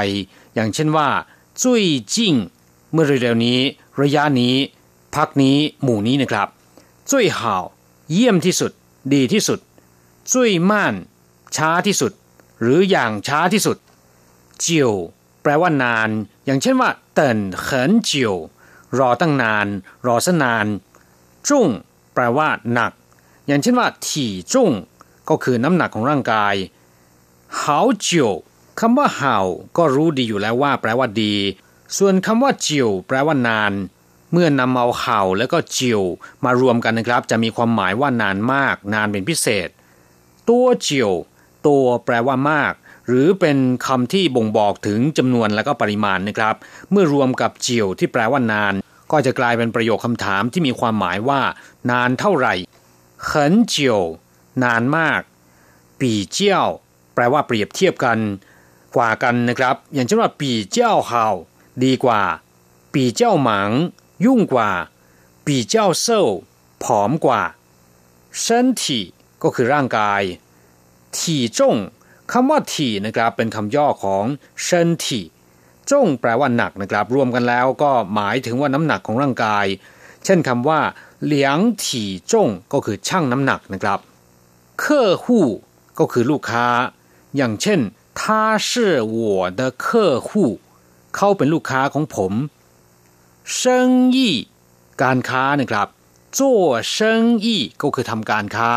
[0.55, 1.09] อย่างเช่นว่า
[1.61, 1.83] จุ้ย
[2.13, 2.33] จิ้ง
[2.91, 3.59] เมื่อเร็วๆนี้
[4.01, 4.55] ระยะนี้
[5.15, 6.47] พักนี้หมู่นี้นะครับ
[7.09, 7.63] จุ้ยห่าว
[8.11, 8.71] เยี่ยมที่สุด
[9.13, 9.59] ดีที่สุด
[10.31, 10.95] จุ้ยม่าน
[11.55, 12.11] ช้าที่สุด
[12.61, 13.77] หรืออย่างช้าที่สุด
[14.59, 14.93] เจียว
[15.41, 16.09] แปลว่านาน
[16.45, 18.35] อย่างเช่นว่าเตินเขินเจียว
[18.99, 19.67] รอตั้งนาน
[20.05, 20.65] รอซะนาน
[21.47, 21.67] จุ้ง
[22.13, 22.91] แปลว่าหนัก
[23.47, 24.71] อย่างเช่นว่าถี่จุ้ง
[25.29, 26.55] ก็คือน้ำหนักของร่างกาย
[27.59, 28.31] หาวเจียว
[28.79, 29.37] คำว่าหา
[29.77, 31.35] ก็รู้ดีอยู่แล้วว่า แปลว่าดี
[31.97, 33.73] ส่วนคำว่าจียวแปลว่านาน
[34.31, 36.01] เมื่อนำเอาเห่าแล้วก็จียว
[36.45, 39.69] มารวมกันนะครับ จะมีความหมายว่านานมาก นานเป็นพิเศษ
[40.49, 41.11] ตัวจียว
[41.67, 42.73] ตัวแปลว่ามาก
[43.07, 46.55] หรือเป็นคำที่บ่งบอกถึงจำนวนและก็ปริมาณนะครับ
[46.91, 48.73] เมื่อรวมกับจียวที่แปลว่านาน
[49.11, 51.41] ก็จะกลายเป็นประโยคคำถามที่มีความหมายว่า
[51.91, 52.53] นานเท่าไหร่
[53.29, 53.31] 很
[53.73, 53.75] 久
[54.63, 55.21] นานมาก
[55.99, 56.67] ปีเจี้ยว
[57.15, 58.17] แปลว่าเปรียบเทียบกัน
[58.95, 61.25] กว่ากันนะครับ อย่างเช่นว่าปีเจ้าเฮา
[61.83, 62.21] ดีกว่า
[62.93, 63.71] ปีเจ้าหมัง
[64.25, 64.69] ยุ่งกว่า
[65.45, 66.21] ปีเจ้าเซา
[66.83, 67.41] ผอมกว่า
[68.43, 68.45] 身
[68.81, 68.83] 体
[69.43, 70.21] ก็คือร่างกาย
[71.17, 71.75] ถี่จง
[72.31, 74.23] คำว่าถี่นะครับเป็นคำย่อของ
[74.61, 75.25] เชินถี่
[75.89, 79.65] จงแปลว่าหนักนะครับ รวมกันแล้วก็หมายถึงว่าน้ำหนักของร่างกาย
[80.25, 80.79] เช่นคำว่า
[81.23, 83.99] เหลียงถี่จงก็คือช่างน้ำหนักนะครับ
[84.79, 85.45] เคอหู้
[85.99, 86.65] ก็คือลูกค้า
[87.35, 87.79] อย่างเช่น
[88.18, 88.22] 他
[88.68, 90.28] 是我的客户
[91.16, 92.32] เขาเป็นลูกค้าของผม
[93.60, 93.60] 生
[94.14, 94.16] 意
[95.02, 95.88] การค้านะครับ
[96.38, 96.40] 做
[96.94, 96.96] 生
[97.44, 97.46] 意
[97.82, 98.70] ก็คือทำการค้า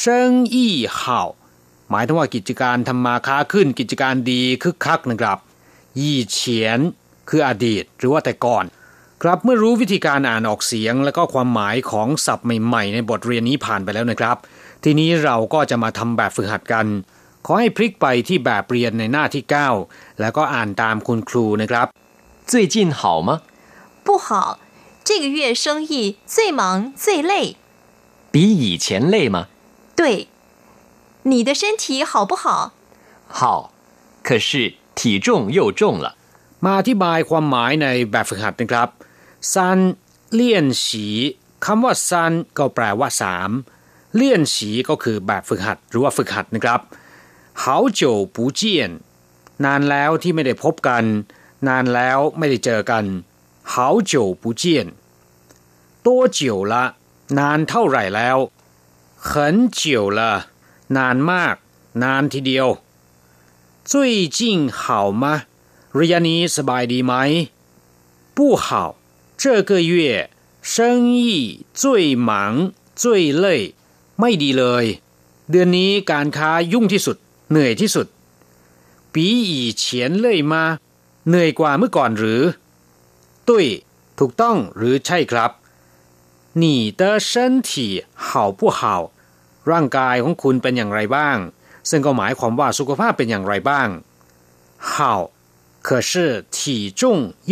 [0.00, 0.02] 生
[0.54, 0.56] 意
[0.98, 1.00] 好
[1.90, 5.38] หมายถึงว่ากิจการทำมาค้าขึ้น กิจการดีคึกคักนะครับ
[6.00, 6.80] ยี่เฉียน
[7.28, 8.64] คืออดีตหรือว่าแต่ก่อน
[9.22, 14.36] ครับเมื่อรู้วิธีการอ่านออกเสียง และก็ความหมายของศัพท์ใหม่ๆ ในบทเรียนนี้ผ่านไปแล้วนะครับ
[14.84, 16.86] ทีนี้เราก็จะมาทำแบบฝึกหัดกัน
[17.46, 19.44] ขอให้พลิกไปที่แบบเรียนในหน้าที่
[19.82, 21.86] 9 แล้วก็อ่านตามคุณครูนะครับ
[22.50, 23.30] 最近好吗？
[24.04, 24.28] 不好，
[25.08, 25.92] 这个月生意
[26.34, 26.60] 最忙
[27.02, 27.32] 最累。
[28.32, 29.36] 比以前累吗？
[29.98, 30.28] 对，
[31.30, 32.72] 你的身体好不好？
[33.38, 33.72] 好，
[34.26, 36.16] 可是体重又重了。
[36.64, 38.88] มาอธิบายความหมายในแบบฝึกหัดนะครับ
[39.52, 39.78] ซัน
[40.34, 41.06] เลี่ยนฉี
[41.64, 43.50] คำว่าซันก็แปลว่าสาม
[44.16, 46.80] เลี่ยนฉีก็คือแบบฝึกหัด หรือว่าฝึกหัดนะครับ
[47.62, 47.64] 好
[47.98, 48.02] 久
[48.34, 48.60] 不见
[49.64, 51.04] นานแล้วที่ไม่ได้พบกัน
[51.68, 53.04] นานแล้วไม่ได้เจอกัน
[53.72, 53.74] 好
[54.10, 54.62] 久不见
[56.06, 56.40] 多久
[56.72, 56.74] 了
[57.38, 58.38] นานเท่าไหร่แล้ว
[59.28, 59.30] 很
[59.78, 59.80] 久
[60.18, 60.20] 了
[60.96, 61.56] นานมาก
[62.02, 62.68] นานทีเดียว
[63.90, 63.92] 最
[64.36, 64.38] 近
[64.80, 64.82] 好
[65.22, 65.24] 吗
[65.98, 67.14] ระยะนี้สบายดีไหม
[68.36, 68.66] 不好
[69.42, 69.92] 这个月
[70.72, 70.72] 生
[71.16, 71.82] 意最
[72.28, 72.30] 忙
[73.00, 73.04] 最
[73.42, 73.44] 累
[74.20, 74.84] ไม่ดีเลย
[75.50, 77.16] เดือนนี้การค้ายุ่งที่สุด
[77.50, 78.06] เหนื่อยที่สุด
[79.12, 79.14] 比
[79.52, 79.82] 以前
[80.24, 80.54] 累吗
[81.28, 82.42] เหนื่อยกว่าเมื่อก่อนหรือ
[83.48, 83.66] ตุ้ย
[84.18, 85.50] ถูกต้องหรือใช่ครับ
[86.62, 86.64] 你
[87.00, 87.30] 的身
[87.68, 87.70] 体
[88.26, 88.80] 好不好
[89.70, 91.36] ร่างกายของคุณเป็นอย่างไรบ้าง
[91.90, 93.88] ซึ่งก็หมายความว่าสุขภาพเป็นอย่างไรบ้าง
[94.90, 94.92] 好
[95.86, 96.12] 可是
[96.56, 96.58] 体
[97.00, 97.02] 重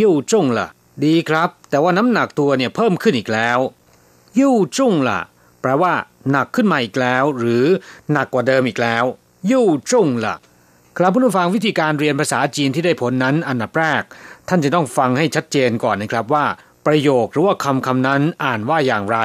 [0.01, 0.59] 又重了
[1.03, 3.59] ดีครับ แต่ว่าน้ำหนักตัวเนี่ยเพิ่มขึ้นอีกแล้ว
[4.39, 4.41] 又
[4.75, 5.09] 重了
[5.61, 5.93] แปลว่า
[6.31, 7.65] หนักขึ้นมาอีกแล้ว หรือ
[8.11, 9.05] หนักกว่าเดิมอีกแล้ว
[9.51, 9.53] 又
[9.89, 9.91] 重
[10.23, 10.25] 了
[10.97, 14.03] ครับผู้ฟังวิธีการเรียนภาษาจีนที่ได้ผลนั้นอันดับแรก
[14.49, 16.45] ท่านจะต้องฟังให้ชัดเจนก่อนนะครับว่า
[16.85, 19.19] ประโยคหรือว่าคำคำนั้นอ่านว่าอย่างไร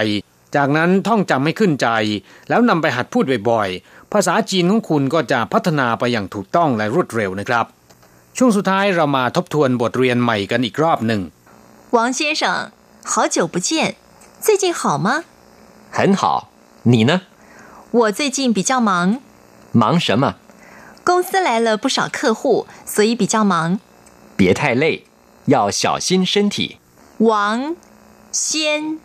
[0.57, 1.89] จากนั้นท่องจำให้ขึ้นใจ
[2.49, 7.67] แล้วนำไปหัดพูดบ่อยๆ ภาษาจีนของคุณก็จะพัฒนาไปอย่างถูกต้องและรวดเร็วนะครับ
[8.37, 11.21] ช่วงสุดท้ายเรามาทบทวนบทเรียนใหม่กันอีกรอบหนึ่ง
[11.97, 12.43] 王先生，
[13.13, 13.71] 好久不见，
[14.45, 15.09] 最近好吗？
[15.97, 16.23] 很好，
[16.93, 17.13] 你呢？
[17.99, 18.91] 我最近比较忙，
[19.72, 20.36] 忙什么？
[21.04, 23.80] 公司来了不少客户，所以比较忙。
[24.36, 25.06] 别太累，
[25.46, 26.78] 要小心身体。
[27.18, 27.76] 王
[28.32, 29.00] 先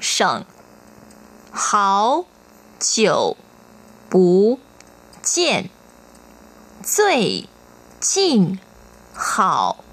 [0.00, 0.44] 生，
[1.50, 2.24] 好
[2.78, 3.36] 久
[4.08, 4.58] 不
[5.22, 5.68] 见，
[6.82, 7.48] 最
[8.00, 8.58] 近
[9.12, 9.84] 好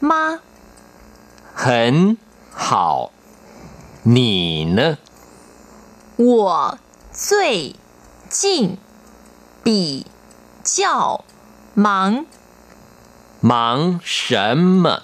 [0.00, 0.40] 吗？
[1.54, 2.16] 很
[2.50, 3.12] 好，
[4.02, 4.98] 你呢？
[6.16, 6.78] 我
[7.12, 7.76] 最
[8.28, 8.78] 近
[9.64, 10.06] 比
[10.64, 11.24] 较
[11.74, 12.26] 忙，
[13.40, 15.02] 忙什么？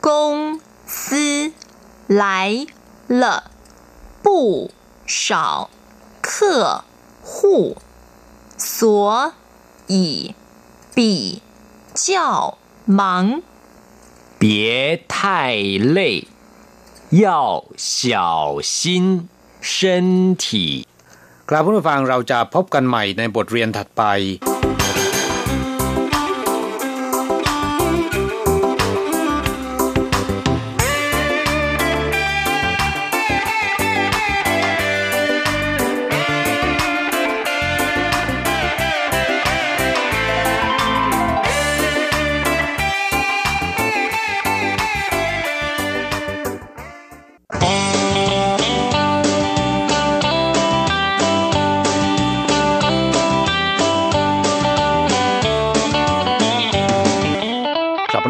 [0.00, 1.52] 公司
[2.08, 2.66] 来
[3.06, 3.50] 了，
[4.22, 4.72] 不
[5.06, 5.70] 少
[6.20, 6.84] 客
[7.22, 7.76] 户，
[8.58, 9.32] 所
[9.86, 10.34] 以
[10.94, 11.40] 比
[11.94, 13.40] 较忙。
[14.38, 16.26] 别太累，
[17.10, 19.28] 要小心
[19.60, 20.86] 身体。
[21.50, 24.02] ครับผู้ฟังเราจะพบกันใหม่ในบทเรียนถัดไป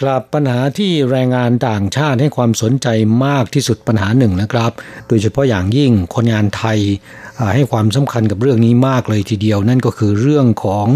[0.00, 2.86] ครับปัญหาที่แรงงานต่างชาติให้ความสนใจ
[3.26, 4.72] มากที่สุดปัญหาหนึ่งนะครับ
[5.08, 6.78] โดยเฉพาะอย่างยิ่งคนงานไทย
[7.54, 10.86] ให้ความสำคัญกับเรื่องนี้มากเลยทีเดียว นั่นก็คือเรื่องของ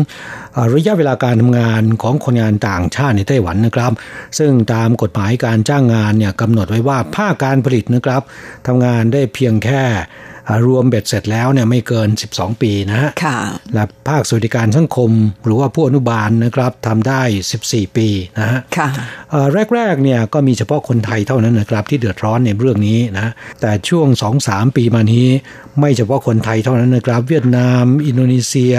[0.74, 3.92] ระยะเวลาการทำงานของคนงานต่างชาติในไต้หวันนะครับ
[4.38, 8.22] ซึ่งตามกฎหมายการจ้างงานเนี่ยกำหนดไว้ว่าภาคการผลิตนะครับ
[8.66, 9.82] ทำงานได้เพียงแค่
[10.66, 13.38] รวมเบ็ดเสร็จแล้วเนี่ยไม่เกิน 12 ปีนะฮะค่ะ
[13.74, 15.10] และภาคสวัสดิการสังคม
[15.44, 17.22] หรือว่าผู้อนุบาลนะครับทำได้
[17.60, 18.88] 14 ปีนะฮะค่ะ
[19.30, 24.08] เอ่อแรกๆเนี่ยก็มีเฉพาะคนไทยเท่านั้นนะครับที่เดือดร้อนในเรื่องนี้นะแต่ช่วง
[24.44, 25.26] 2-3 ปีมานี้
[25.80, 28.74] ไม่เฉพาะคนไทยเท่านั้นนะครับ เวียดนาม อินโดนีเซีย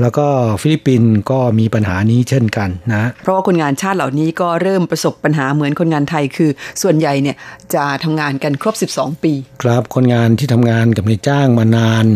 [0.00, 0.26] แล้วก็
[0.62, 6.50] ฟิลิปปินส์ก็มีปัญหานี้เช่นกันนะ เพราะว่าคนงานชาติเหล่านี้ก็เริ่มประสบปัญหาเหมือนคนงานไทยคือ
[6.82, 7.36] ส่วนใหญ่เนี่ย
[7.74, 12.06] จะทำงานกันครบ 12 ปี ครับคนงานที่ทำงานกับนายจ้างมานาน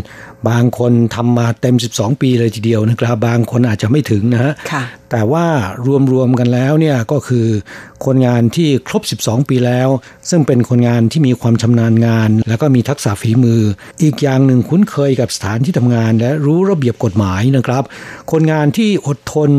[0.48, 5.46] บางคนทำมาเต็ม 12 ปีเลยทีเดียวนะครับ บางคนอาจจะไม่ถึงนะฮะค่ะแต่ว่า
[6.12, 7.46] รวมๆกันแล้วเนี่ยก็คือ
[8.04, 9.88] คนงานที่ครบ 12 ปีแล้ว
[10.30, 13.62] ซึ่งเป็นคนงานที่มีความชำนาญงาน แล้วก็มีทักษะฝีมือ
[14.02, 17.82] อีกอย่างหนึ่งคุ้นเคยกับสถานที่ทำงาน และรู้ระเบียบกฎหมายนะครับ
[18.32, 19.52] คนงานที่อดทน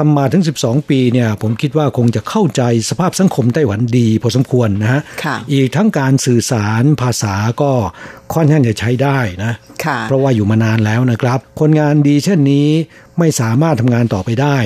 [0.00, 7.72] ทำมาถึง 12 ปีเนี่ยผมคิดว่าคงจะเข้าใจสภาพสังคมไต้หวันดีพอสมควรนะฮะค่ะอีกทั้งการสื่อสารภาษาก็
[8.34, 9.52] ค่อนข้างจะใช้ได้นะ
[9.84, 12.68] ค่ะเพราะว่าอยู่มานานแล้วนะครับ คนงานดีเช่นนี้
[13.18, 14.56] ไม่สามารถทำงานต่อไปได้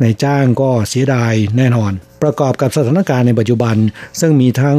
[0.00, 1.92] ในายจ้างก็เสียดายแน่นอน
[2.22, 3.76] ประกอบกับสถานการณ์ในปัจจุบัน
[4.20, 4.78] ซึ่งมีทั้ง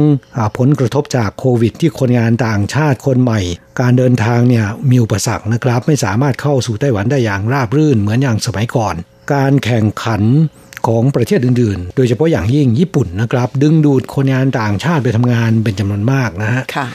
[0.58, 3.40] ผลกระทบจากโควิด ที่คนงานต่างชาติคนใหม่
[3.80, 8.94] การเดินทางเนี่ยมีอุปสรรคนะครับ ไม่สามารถเข้าสู่ไต้หวันได้อย่างราบรื่นเหมือนอย่างสมัยก่อน
[9.34, 10.22] การแข่งขัน
[10.86, 16.86] ของประเทศอื่นๆ โดยเฉพาะอย่างยิ่งญี่ปุ่นนะครับ ดึงดูดคนงานต่างชาติไปทำงานเป็นจำนวนมากนะฮะค่ะ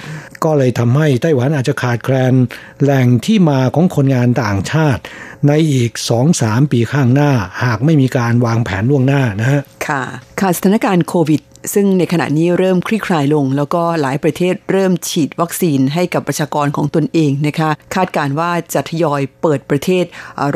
[0.43, 2.33] ก็เลยทำให้ไต้หวันอาจจะขาดแคลน
[2.81, 5.01] แหล่งที่มาของคนงานต่างชาติ
[5.47, 5.91] ในอีก
[6.31, 7.31] 2-3 ปีข้างหน้า
[7.63, 10.03] หากไม่มีการวางแผนล่วงหน้านะฮะค่ะ
[10.39, 11.41] ค่ะสถานการณ์โควิด
[11.73, 20.05] ซึ่งในขณะนี้เริ่มคลี่คลายลง แล้วก็หลายประเทศเริ่มฉีดวัคซีนให้กับประชากรของตนเองนะคะ คาดการณ์ว่าจะทยอยเปิดประเทศ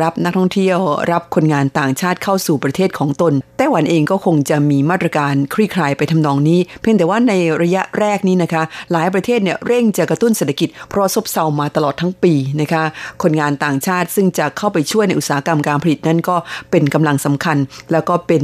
[0.02, 0.80] รับนักท่องเที่ยว
[1.12, 12.84] รับคนงานต่างชาติเข้าสู่ประเทศของตนไต้หวันเองก็คงจะมีมาตรการคลี่คลายไปทำนองนี้ เพียงแต่ว่าในระยะแรกนี้นะคะ หลายประเทศเนี่ยเร่งจะกระตุ้นเศรษฐกิจเพราะซบเซามาตลอดทั้งปีนะคะ
[13.24, 16.36] คนงานต่างชาติซึ่งจะเข้าไปช่วยในอุตสาหกรรมการผลิตนั่นก็
[16.72, 17.58] เป็นกำลังสำคัญ
[17.92, 18.44] แล้วก็เป็น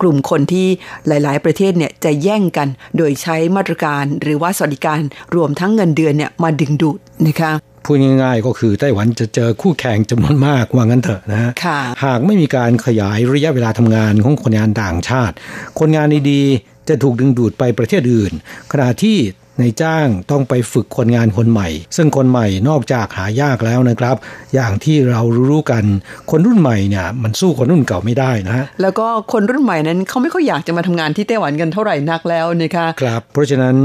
[0.00, 0.66] กลุ่มคนที่
[1.08, 5.00] หลาย ๆ ประเทศเนี่ยจะแย่งกัน โดยใช้มาตรการหรือว่าสวัสดิการ
[5.34, 7.52] รวมทั้งเงินเดือนเนี่ยมาดึงดูดนะคะ
[7.84, 15.34] พูดง่ายๆก็คือไต้หวันจะเจอคู่แข่งจำนวนมากว่างั้นเถอะนะฮะค่ะหากไม่มีการขยายระยะเวลาทำงานของคนงานต่างชาติ
[15.78, 18.32] คนงานดีๆจะถูกดึงดูดไปประเทศอื่น
[18.72, 24.16] ขณะที่ในายจ้างต้องไปฝึกคนงานคนใหม่ ซึ่งคนใหม่นอกจากหายากแล้วนะครับ
[24.54, 25.84] อย่างที่เรารู้ๆกัน
[26.30, 33.76] คนรุ่นใหม่เนี่ยมันสู้คนรุ่นเก่าไม่ได้นะฮะแล้วก็คนรุ่นใหม่นั้นเขาไม่ค่อยอยากจะมาทำงานที่ไต้หวันกันเท่าไหร่นักแล้วนะคะครับเพราะฉะนั้น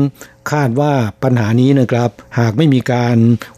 [0.52, 2.10] คาดว่าปัญหานี้นะครับ
[2.40, 3.18] หากไม่มีการ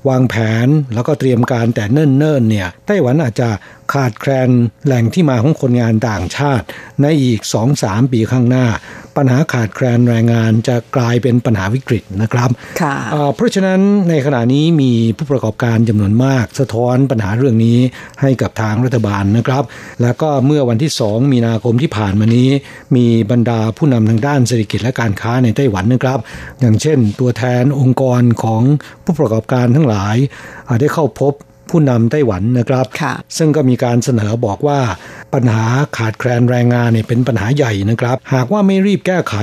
[0.09, 3.49] วางแผนแล้วก็เตรียมการแต่เนิ่นๆเนี่ยไต้หวันอาจจะ
[3.93, 4.49] ขาดแคลน
[4.85, 6.65] แหล่งที่มาของคนงานต่างชาติ
[7.01, 7.41] ในอีก
[7.77, 8.67] 2-3 ปีข้างหน้า
[9.17, 12.49] ปัญหาขาดแคลนแรงงานจะกลายเป็นปัญหาวิกฤตนะครับ
[12.81, 17.77] ค่ะเอ่อเพราะฉะนั้นในขณะนี้มีผู้ประกอบการจำนวนมาก สะท้อนปัญหาเรื่องนี้
[18.21, 19.63] ให้กับทางรัฐบาลนะครับ
[20.01, 22.49] แล้วก็เมื่อวันที่ 2 มีนาคมที่ผ่านมานี้
[22.95, 26.19] มีบรรดาผู้นำทางด้านเศรษฐกิจและการค้าในไต้หวันนะครับ
[26.59, 28.61] อย่างเช่น ตัวแทนองค์กรของ
[29.03, 30.15] ผู้ประกอบการทั้งหลาย
[30.67, 31.33] อ่าได้เข้าพบ
[31.69, 32.85] ผู้นำไต้หวันนะครับ
[33.37, 34.79] ซึ่งก็มีการเสนอบอกว่า
[35.33, 35.65] ปัญหา
[35.97, 39.35] ขาดแคลนแรงงานเนี่ยเป็นปัญหาใหญ่นะครับ หากว่าไม่รีบแก้ไข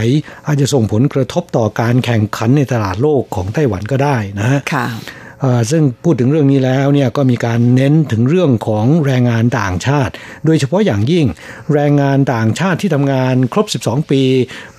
[0.47, 5.22] อาจจะส่งผลกระทบต่อการแข่งขันในตลาดโลกของไต้หวันก็ได้นะฮะค่ะเอ่อ
[5.71, 10.13] ซึ่งพูดถึงเรื่องนี้แล้วเนี่ยก็มีการเน้นถึงเรื่องของแรงงานต่างชาติ
[10.45, 11.27] โดยเฉพาะอย่างยิ่ง
[11.75, 14.23] แรงงานต่างชาติที่ทำงานครบ 12 ปี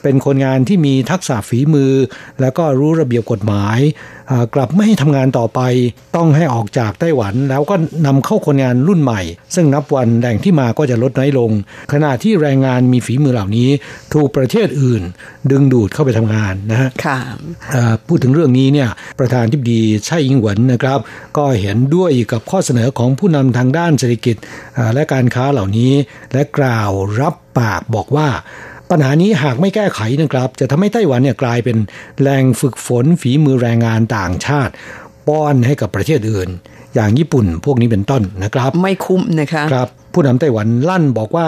[0.04, 1.94] เป็นคนงานที่มีทักษะฝีมือ
[2.42, 3.80] แล้วก็รู้ระเบียบกฎหมาย
[4.28, 5.62] เอ่อกลับไม่ให้ทำงานต่อไป
[6.16, 9.22] ต้องให้ออกจากไต้หวัน แล้วก็นำเข้าคนงานรุ่นใหม่
[9.56, 11.52] ซึ่งนับวันแหล่งที่มาก็จะลดน้อยลง
[11.92, 13.70] ขณะที่แรงงานมีฝีมือเหล่านี้
[14.14, 15.02] ถูกประเทศอื่น
[15.52, 17.18] ดึงดูดเข้าไปทำงานนะฮะค่ะ
[17.72, 18.90] เอ่อพูดถึงเรื่องนี้เนี่ย
[19.20, 21.00] ประธานทิบดีไช่อิงหวนนะครับ
[21.38, 24.36] ก็เห็นด้วยกับข้อเสนอของผู้นำทางด้านเศรษฐกิจ
[24.76, 25.94] เอ่อและการค้าเหล่านี้
[26.34, 26.92] และกล่าว
[27.22, 28.28] รับปากบอกว่า
[28.90, 31.78] ปัญหานี้หากไม่แก้ไขนะครับ จะทำให้ไต้หวันเนี่ยกลายเป็น
[32.20, 34.74] แหล่งฝึกฝนฝีมือแรงงานต่างชาติ
[35.28, 36.50] ป้อนให้กับประเทศอื่น
[36.96, 41.48] อย่างญี่ปุ่นพวกนี้เป็นต้นนะครับ ไม่คุ้มนะคะครับผู้นำไต้หวันลั่นบอกว่า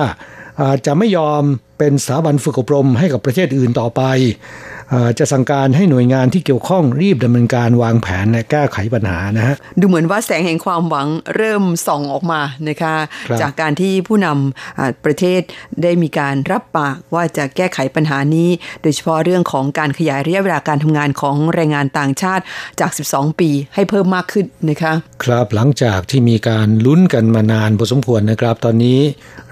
[0.60, 1.41] อ่าจะไม่ยอม
[1.78, 4.74] เป็นสถาบันฝึกอบรมให้กับประเทศอื่นต่อไปอ่า
[5.19, 12.95] จะสั่งการให้หน่วยงานที่เกี่ยวข้องรีบดำเนินการวางแผนและแก้ไขปัญหานะฮะดูเหมือนว่าแสงแห่งความหวังเริ่มส่องออกมานะคะ
[13.29, 15.41] ครับจากการที่ผู้นำอ่าประเทศ
[15.83, 18.49] ได้มีการรับปากว่าจะแก้ไขปัญหานี้
[18.81, 22.43] โดยเฉพาะเรื่องของการขยายระยะเวลาการทำงานของแรงงานต่างชาติ
[22.79, 28.99] จาก 12 ปีให้เพิ่มมากขึ้นนะคะครับหลังจากที่มีการลุ้นกันมานานพอสมควรนะครับ ตอนนี้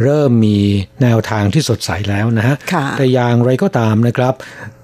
[0.04, 0.58] เริ่มมี
[1.02, 4.34] แนวทางที่สดใสแล้วนะฮะค่ะแต่อย่างไรก็ตามนะครับ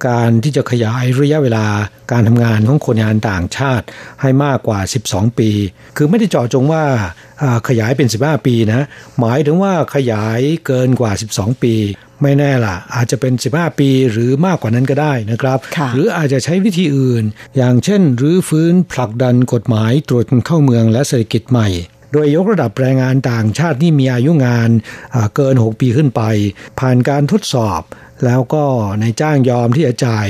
[0.09, 1.65] การที่จะขยายระยะเวลา
[2.11, 3.85] การทำงานของคนงานต่างชาติ
[4.21, 4.79] ให้มากกว่า
[5.09, 5.49] 12 ปี
[5.97, 6.83] คือไม่ได้เจาะจงว่า
[7.41, 8.85] อ่าขยายเป็น 15 ปีนะ
[9.19, 11.75] หมายถึงว่าขยายเกินกว่า 12 ปี
[12.21, 17.23] ไม่แน่ล่ะ อาจจะเป็น 15 ปีหรือมากกว่านั้นก็ได้นะครับค่ะหรืออาจจะใช้วิธีอื่น
[17.57, 21.67] อย่างเช่นรื้อฟื้นผลักดันกฎหมายตรวจคนเข้าเมืองและเศรษฐกิจใหม่
[22.11, 24.69] โดยยกระดับแรงงานต่างชาติที่มีอายุงาน
[25.15, 26.21] อ่าเกิน 6 ปีขึ้นไป
[26.79, 27.81] ผ่านการทดสอบ
[28.25, 28.63] แล้วก็
[28.99, 30.27] ในายจ้างยอมที่จะจ่าย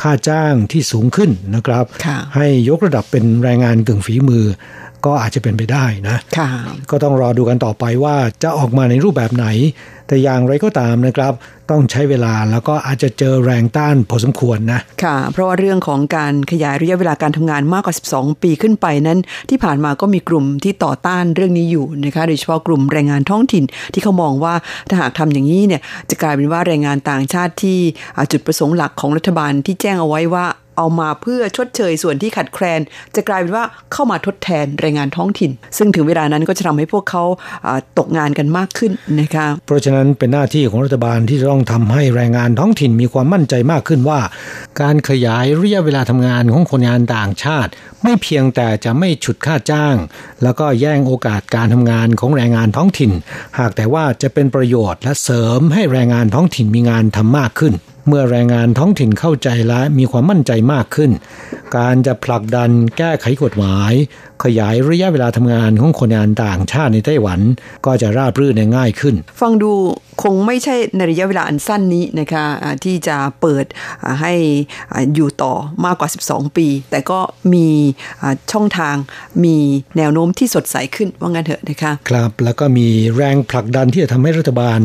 [0.00, 4.46] ค่าจ้างที่สูงขึ้นนะครับค่ะให้ยกระดับเป็นแรงงานกึ่งฝีมือ
[5.04, 6.48] ก็อาจจะเป็นไปได้นะค่ะ
[6.90, 9.46] ก็ต้องรอดูกันต่อไปว่าจะออกมาในรูปแบบไหน
[10.06, 11.32] แต่อย่างไรก็ตามนะครับ
[11.70, 19.18] ต้องใช้เวลาแล้วก็อาจจะเจอแรงต้านพอสมควรนะ ค่ะ เพราะว่าเรื่องของการขยายระยะเวลาการทำงานมากกว่า 12 ปีขึ้นไปนั้น
[19.50, 24.54] ที่ผ่านมาก็มีกลุ่มที่ต่อต้านเรื่องนี้อยู่นะคะโดยเฉพาะกลุ่มแรงงานท้องถิ่นที่เขามองว่า
[24.88, 25.80] ถ้าหากทำอย่างนี้เนี่ย
[26.10, 27.78] จะกลายเป็นว่าแรงงานต่างชาติที่
[28.32, 30.46] จุดประสงค์หลักของรัฐบาลที่แจ้งเอาไว้ว่า
[30.78, 32.80] เอามาเพื่อชดเชยส่วนที่ขัดแคลน
[33.14, 37.24] จะกลายเป็นว่าเข้ามาทดแทนแรงงานท้องถิ่น ซึ่งถึงเวลานั้นก็จะทำให้พวกเขา
[37.66, 44.20] อ่าตกงานกันมากขึ้นนะคะเพราะฉะนั้นเป็นหน้าที่ของรัฐบาลที่จะต้องทำให้แรงงานท้องถิ่นมีความมั่นใจมากขึ้นว่า
[44.80, 47.70] การขยายระยะเวลาทำงานของคนงานต่างชาติ
[48.02, 49.96] ไม่เพียงแต่จะไม่ฉุดค่าจ้าง
[50.42, 53.12] แล้วก็แย่งโอกาสการทำงานของแรงงานท้องถิ่น
[53.58, 57.74] หากแต่ว่าจะเป็นประโยชน์และเสริมให้แรงงานท้องถิ่นมีงานทำมากขึ้น
[58.08, 61.10] เมื่อแรงงานท้องถิ่นเข้าใจและมีความมั่นใจมากขึ้น
[61.76, 63.92] การจะผลักดันแก้ไขกฎหมาย
[64.44, 67.40] ขยายระยะเวลาทำงานของคนงานต่างชาติในไต้หวัน
[67.86, 69.72] ก็จะราบรื่นได้ง่ายขึ้น ฟังดู
[70.22, 73.64] คงไม่ใช่ในระยะเวลาอันสั้นนี้นะคะอ่าที่จะเปิด
[74.02, 74.34] อ่าให้
[74.92, 77.20] อ่าอยู่ต่อมากกว่า 12 ปี แต่ก็
[77.52, 77.68] มี
[78.22, 78.96] อ่าช่องทาง
[79.44, 79.56] มี
[79.96, 84.80] แนวโน้มที่สดใสขึ้นว่างั้นเถอะนะคะครับแล้วก็มีแรงผลักดันที่จะทำให้รัฐบาล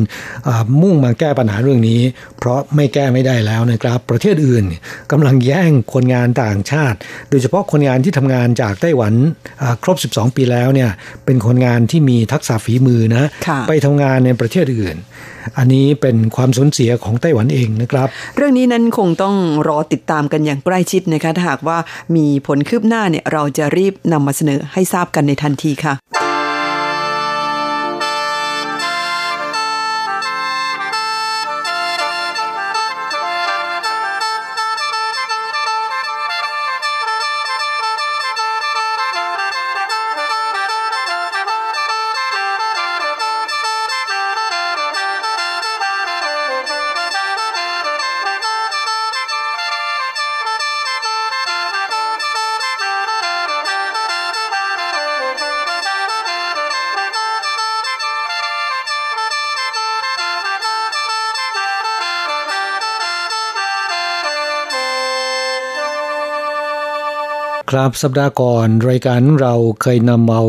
[0.48, 2.02] อ่ามุ่งมาแก้ปัญหาเรื่องนี้
[2.38, 4.66] เพราะไม่แก้ไม่ได้แล้วนะครับ ประเทศอื่น
[5.12, 6.98] กำลังแย่งคนงานต่างชาติ
[7.30, 9.47] โดยเฉพาะคนงานที่ทำงานจากไต้หวันอ่า
[9.84, 10.90] ครบ 12 ปีแล้วเนี่ย
[11.26, 14.98] เป็นคนงานที่มีทักษะฝีมือนะค่ะไปทำงานในประเทศอื่น
[15.58, 19.36] อันนี้เป็นความสูญเสียของไต้หวันเองนะครับ เรื่องนี้นั้นคงต้อง
[19.68, 21.78] รอติดตามกันอย่างใกล้ชิดนะคะถ้าหากว่า
[22.16, 25.94] มีผลคืบหน้าเนี่ยเราจะรีบนำมาเสนอให้ทราบกันในทันทีค่ะ
[67.72, 70.44] ครับสัปดาห์ก่อนรายการเราเคยนำเอา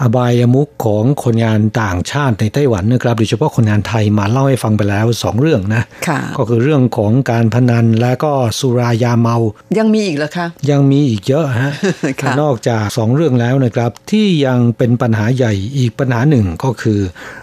[0.00, 9.36] อบายมุขของคนงานต่างชาติในไต้หวันนะครับโดยเฉพาะคนงานไทยมาเล่าให้ฟังไปแล้วสองเรื่องนะค่ะก็คือเรื่องของการพนันและก็สุรายาเมา
[9.78, 11.72] ยังมีอีกเหรอคะยังมีอีกเยอะฮะ
[12.20, 17.00] ค่ะนอกจากสองเรื่องแล้วนะครับ ที่ยังเป็นปัญหาใหญ่อีกปัญหาหนึ่งก็คือ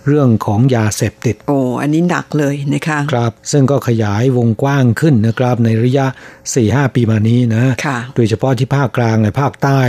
[0.08, 6.06] เรื่องของยาเสพติดโอ้อันนี้หนักเลยนะคะครับ ซึ่งก็ขยายวงกว้างขึ้นนะครับในระยะ
[6.52, 9.82] 4-5ปีมานี้นะค่ะโดยเฉพาะที่ภาคกลางและภาคใต้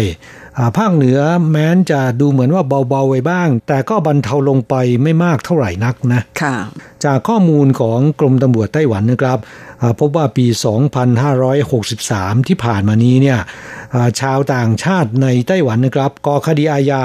[0.58, 1.18] อ่าภาคเหนือ
[1.50, 6.56] แม้นจะดูเหมือนว่าเบาๆไว้บ้าง แต่ก็บรรเทาลงไปไม่มากเท่าไหร่นักนะค่ะ
[7.04, 9.38] จากข้อมูลของกรมตำรวจไต้หวันนะครับ
[9.82, 10.46] อ่าพบว่าปี
[11.66, 13.38] 2563 ที่ผ่านมานี้เนี่ย
[13.94, 17.02] อ่าชาวต่างชาติในไต้หวันนะครับก่อคดีอาญา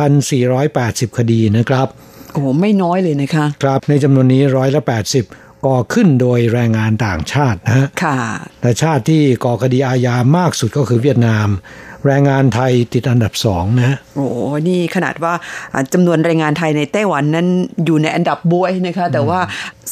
[0.00, 1.86] 4,480 คดีนะครับ
[2.32, 4.82] โอ้ไม่น้อยเลยนะคะ ครับในจำนวนนี้ร้อยละ
[5.16, 8.18] 80 ก่อขึ้นโดยแรงงานต่างชาตินะฮะค่ะ
[8.60, 11.48] แต่ชาติที่ก่อคดีอาญามากสุดก็คือเวียดนาม
[12.06, 14.26] แรงงานไทยติดอันดับสองนะฮะโอ้
[14.68, 15.34] นี่ขนาดว่า
[15.72, 17.46] อ่าจำนวนแรงงานไทยในไต้หวันนั้น
[17.84, 19.40] อยู่ในอันดับบวยนะคะ แต่ว่า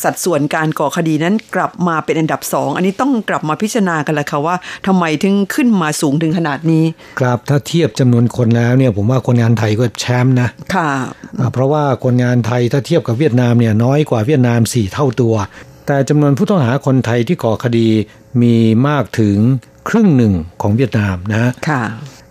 [0.03, 6.85] สัดส่วนการก่อคดีนั้นกลับมาเป็นอันดับสองอันนี้ต้องกลับมาพิจารณากันละค่ะว่าทำไมถึงขึ้นมาสูงถึงขนาดนี้
[7.21, 10.91] ครับถ้าเทียบจำนวนคนแล้วเนี่ยผมว่าคนงานไทยก็แชมป์นะค่ะ
[11.39, 15.35] อ่าเพราะว่าคนงานไทยถ้าเทียบกับเวียดนามเนี่ยน้อยกว่าเวียดนาม4เท่าตัว
[15.87, 17.89] แต่จำนวนผู้ต้องหาคนไทยที่ก่อคดี
[18.43, 18.55] มี
[18.89, 19.37] มากถึง
[19.89, 20.33] ครึ่งหนึ่ง
[20.63, 21.83] ของเวียดนามนะฮะค่ะ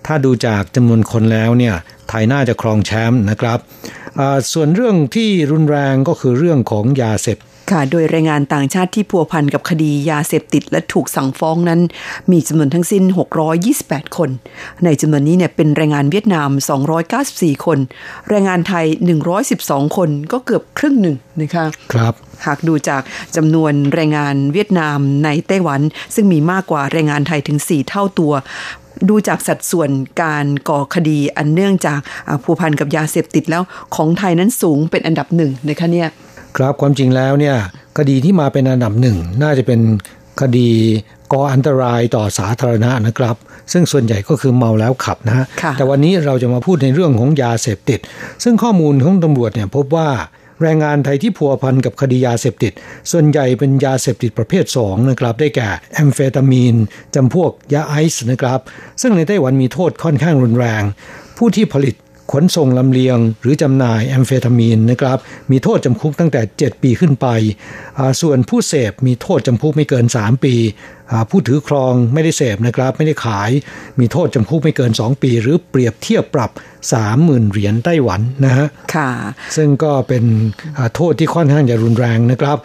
[0.06, 1.76] ถ้าดูจากจำนวนคนแล้วเนี่ย
[2.10, 3.60] ไทยน่าจะครองแชมป์นะครับ
[4.20, 7.38] อ่าส่วนเรื่องที่รุนแรงก็คือเรื่องของยาเสพ
[7.72, 11.82] ค่ะ โดยแรงงานต่างชาติที่พัวพันกับคดียาเสพติดและถูกสั่งฟ้องนั้น
[12.32, 13.03] มีจำนวนทั้งสิ้น
[13.59, 14.30] 628 คน
[14.86, 16.49] ในจำนวนนี้เนี่ยเป็นแรงงานเวียดนาม
[17.07, 17.80] 294 คน
[18.30, 18.86] แรงงานไทย
[19.41, 22.13] 112 คนก็เกือบครึ่งหนึ่งนะคะครับ
[22.45, 23.01] หากดูจาก
[23.36, 25.82] จำนวนแรงงานเวียดนามในไต้หวัน
[26.16, 28.34] ซึ่งมีมากกว่าแรงงานไทยถึง 4 เท่าตัว
[29.09, 29.89] ดูจากสัดส่วน
[30.22, 33.63] การก่อคดีอันเนื่องจากอ่าผูกพันกับยาเสพติดแล้ว
[33.95, 36.09] ของไทยนั้นสูงเป็นอันดับหนึ่งนะคะเนี่ย
[36.58, 37.56] ครับความจริงแล้วเนี่ย
[37.97, 39.80] คดีที่มาเป็นอันดับหนึ่งน่าจะเป็น
[40.41, 40.70] คดี
[41.34, 43.36] ก่ออันตรายต่อสาธารณะนะครับ
[43.72, 47.99] ซึ่งส่วนใหญ่ก็คือเมาแล้วขับนะฮะค่ะแต่วันนี้เราจะมาพูดในเรื่องของยาเสพติด
[48.43, 50.10] ซึ่งข้อมูลของตำรวจเนี่ยพบว่า
[50.62, 52.72] แรงงานไทยที่พัวพันกับคดียาเสพติด
[53.12, 56.76] ส่วนใหญ่เป็นยาเสพติดประเภท 2 นะครับ ได้แก่แอมเฟตามีน
[57.16, 58.60] จำพวกยาไอซ์นะครับ
[59.01, 60.84] ซึ่งในไต้หวันมีโทษค่อนข้างรุนแรง
[61.38, 61.95] ผู้ที่ผลิต
[62.32, 65.18] ขนส่งลำเลียง หรือจำหน่ายแอมเฟตามีนนะครับ
[65.52, 67.28] มีโทษจำคุกตั้งแต่ 7 ปีขึ้นไป
[67.98, 70.56] อ่าส่วนผู้เสพมีโทษจำคุกไม่เกิน 3 ปี
[71.12, 73.52] อ่าผู้ถือครองไม่ได้เสพนะครับไม่ได้ขาย
[74.00, 76.52] มีโทษจำคุกไม่เกิน 2 ปี หรือเปรียบเทียบปรับ
[77.02, 79.10] 30,000 เหรียญไต้หวันนะฮะค่ะ
[79.56, 80.24] ซึ่งก็เป็น
[80.78, 82.58] อ่าโทษที่ค่อนข้างจะรุนแรงนะครับ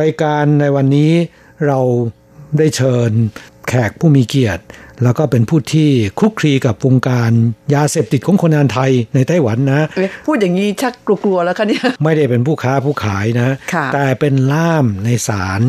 [0.00, 1.12] รายการในวันนี้
[1.66, 1.80] เรา
[2.58, 3.10] ได้เชิญ
[3.68, 4.62] แขกผู้มีเกียรติ
[5.04, 7.30] แล้วก็เป็นผู้ที่คลุกคลีกับวงการ
[7.74, 10.94] ยาเสพติดของคนงานไทยในไต้หวันนะเอ๊ะพูดอย่างนี้ชัก
[11.24, 15.60] กลัวๆแล้วคะเนี่ย ไม่ได้เป็นผู้ค้าผู้ขายนะค่ะแต่เป็นล่ามในศาล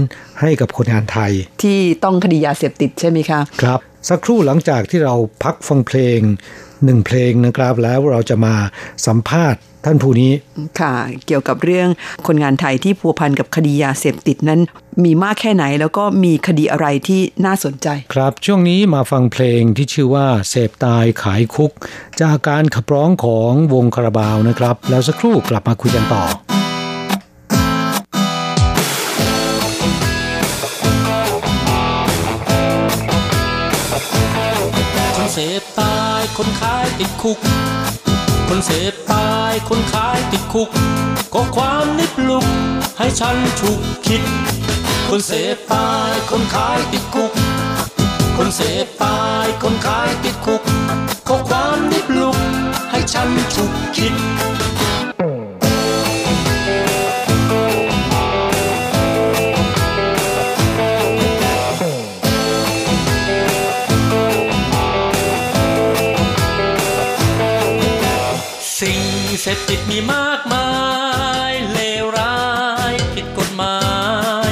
[0.41, 1.31] ให้กับคนงานไทย
[1.63, 3.79] ที่ต้องคดียาเสพติดใช่ไหมคะครับ
[4.09, 6.19] สักครู่หลังจากที่เราพักฟังเพลง
[6.85, 8.55] หนึ่งเพลงนะครับแล้วเราจะมา
[9.07, 10.31] สัมภาษณ์ ท่านผู้นี้
[10.79, 10.93] ค่ะ
[11.25, 11.87] เกี่ยวกับเรื่อง
[12.27, 14.59] คนงานไทยที่พัวพันกับคดียาเสพติดนั้น
[15.03, 21.71] มีมากแค่ไหนแล้วก็มีคดีอะไรที่น่าสนใจ ครับ ช่วงนี้มาฟังเพลงที่ชื่อว่า เสพตายขายคุก
[22.21, 26.23] จากการขับร้องของวงคาราบาวนะครับ แล้วสักครู่กลับมาคุยกันต่อ
[35.15, 37.39] คนเสพตายคนขายติดคุก
[38.47, 40.69] คนเสพตายคนขายติดคุก
[41.33, 42.45] ก็ความนิบลุก
[42.97, 44.23] ให้ฉันฉุกคิด
[45.09, 47.31] คนเสพตายคนขายติดคุก
[48.37, 50.61] คนเสพตายคนขายติดคุก
[51.27, 52.37] ก็ความนิบลุก
[52.91, 54.15] ให้ฉันฉุกคิด
[68.83, 69.01] สิ่ง
[69.41, 70.69] เสพติดมีมากมา
[71.51, 72.39] ย เลวร้า
[72.91, 73.79] ยผิดกฎหมา
[74.49, 74.51] ย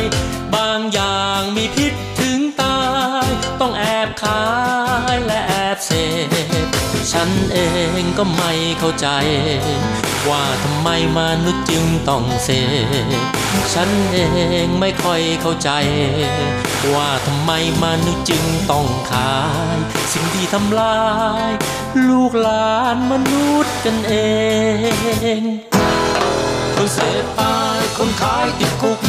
[0.55, 2.79] บางอย่างมีพิษถึงตา
[3.25, 3.27] ย
[3.61, 4.45] ต้องแอบขา
[5.15, 5.91] ยและแอบเส
[6.27, 6.57] พ
[7.11, 7.57] ฉันเอ
[8.01, 9.07] งก็ไม่เข้าใจ
[10.29, 12.49] ว่าทำไมมนุษย์จึงต้องเส
[13.19, 13.21] พ
[13.73, 14.19] ฉันเอ
[14.65, 15.69] งไม่ค่อยเข้าใจ
[16.93, 17.51] ว่าทำไม
[17.83, 19.35] มนุษย์จึงต้องขา
[19.75, 19.77] ย
[20.13, 20.97] สิ่งที่ทำลา
[21.47, 21.49] ย
[22.09, 24.13] ลูกหลานมนุษย์กันเอ
[25.39, 25.41] ง
[26.75, 28.99] คนเสพตายคนขายติดคุก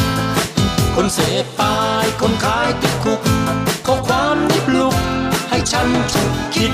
[0.95, 3.21] คนเสพตายคนขายติดคุก
[3.87, 4.95] ขอความนิบลุก
[5.51, 6.73] ให้ฉันฉุกคิด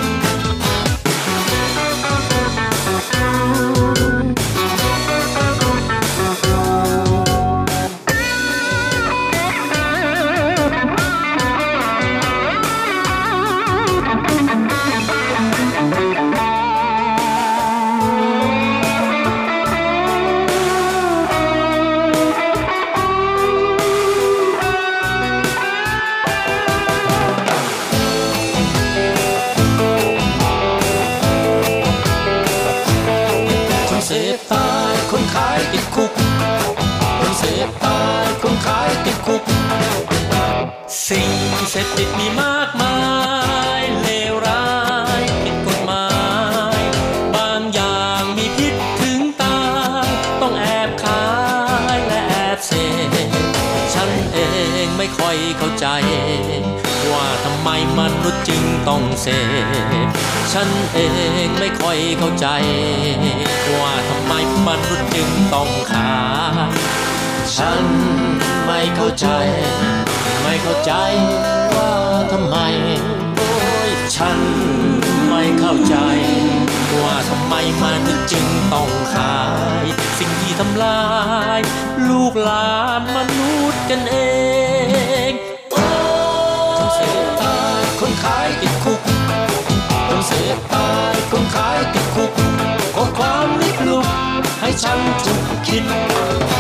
[41.74, 42.96] เสพติดมีมากมา
[43.80, 44.66] ย เลวร้า
[45.20, 46.06] ยผิดกฎหมา
[46.78, 46.80] ย
[47.34, 49.60] บางอย่างมีพิษถึงตา
[50.06, 50.08] ย
[50.40, 51.24] ต้องแอบขา
[51.96, 52.72] ยและแอบเส
[53.26, 53.30] พ
[53.94, 54.38] ฉันเอ
[54.84, 55.86] งไม่ค่อยเข้าใจ
[57.12, 57.68] ว่าทำไม
[57.98, 59.26] มนุษย์จึงต้องเส
[60.04, 60.08] พ
[60.52, 61.00] ฉันเอ
[61.44, 62.46] งไม่ค่อยเข้าใจ
[63.80, 64.32] ว่าทำไม
[64.68, 66.16] มนุษย์จึงต้องขา
[66.68, 66.70] ย
[67.56, 67.84] ฉัน
[68.66, 69.26] ไม่เข้าใจ
[70.52, 70.94] ไม่เข้าใจ
[71.74, 71.92] ว่า
[72.32, 72.56] ทำไม
[73.36, 73.50] โอ้
[73.88, 74.38] ยฉัน
[75.28, 75.96] ไม่เข้าใจ
[77.02, 79.38] ว่าทำไมมันุษย์จึงต้องขา
[79.84, 79.86] ย
[80.18, 81.02] สิ่งที่ทำลา
[81.58, 81.60] ย
[82.08, 84.16] ลูกหลานมนุษย์กันเอ
[85.30, 85.32] ง
[85.72, 85.84] โอ้
[86.78, 89.00] คนเสพตายคนขายติดคุก
[90.08, 92.32] คนเสพตายคนขายติดคุก
[92.96, 94.06] ก็ความนิปลุก
[94.60, 95.84] ให้ฉันฉุกคิด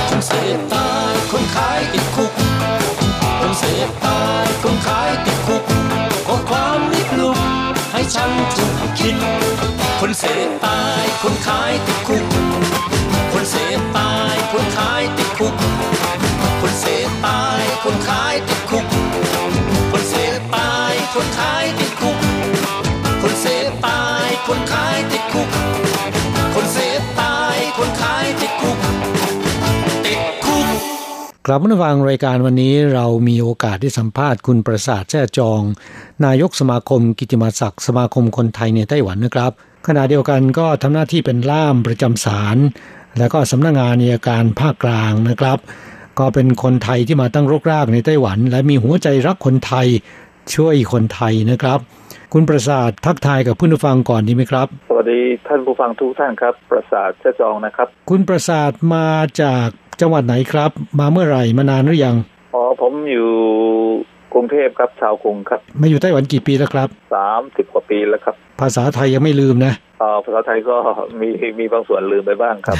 [0.08, 2.31] คนเสพตายคนขายติดคุก
[3.58, 5.62] เสพตายคนขายติดคุก
[6.26, 7.38] ก็ความนิปลุก
[7.92, 9.16] ให้ฉันฉุกคิด
[10.00, 12.24] คนเสพตายคนขายติดคุก
[13.32, 15.54] คนเสพตายคนขายติดคุก
[16.60, 18.84] คนเสพตายคนขายติดคุก
[19.90, 22.16] คนเสพตายคนขายติดคุก
[23.22, 25.48] คนเสพตายคนขายติดคุก
[31.46, 35.60] กลับมาฟังรายการวันนี้เรามีโอกาสได้สัมภาษณ์คุณประสาทแจ้จอง
[36.24, 39.52] นายกสมาคมกิตติมศักดิ์สมาคมคนไทยในไต้หวันนะครับ
[39.86, 42.56] ขณะเดียวกันก็ทำหน้าที่เป็นล่ามประจำศาล
[43.18, 45.58] และก็สำนักงานอัยการภาคกลางนะครับ
[46.18, 49.86] ก็เป็นคนไทยที่มาตั้งรกรากในไต้หวัน และมีหัวใจรักคนไทย
[50.54, 51.78] ช่วยคนไทยนะครับ
[52.32, 59.08] คุณประสาททักทายกับผู้ฟังก่อนดีไหมครับ สวัสดีท่านผู้ฟังทุกท่านครับ ประสาทเจ้าจองนะครับ คุณประสาทมา
[59.42, 59.68] จาก
[60.02, 62.16] จังหวัดไหนครับ มาเมื่อไหร่มานานหรือยัง
[62.54, 63.28] อ๋อผมอยู่
[64.34, 70.76] กรุงเทพครับชาวกรุงครับ มาอยู่ไต้หวันกี่ปีแล้วครับสามสิบกว่าปีแล้วครับ ภาษาไทยยังไม่ลืมนะเอ่อภาษาไทยก็
[71.20, 71.28] มี
[71.58, 72.76] มีบางส่วนลืมไปบ้างครับ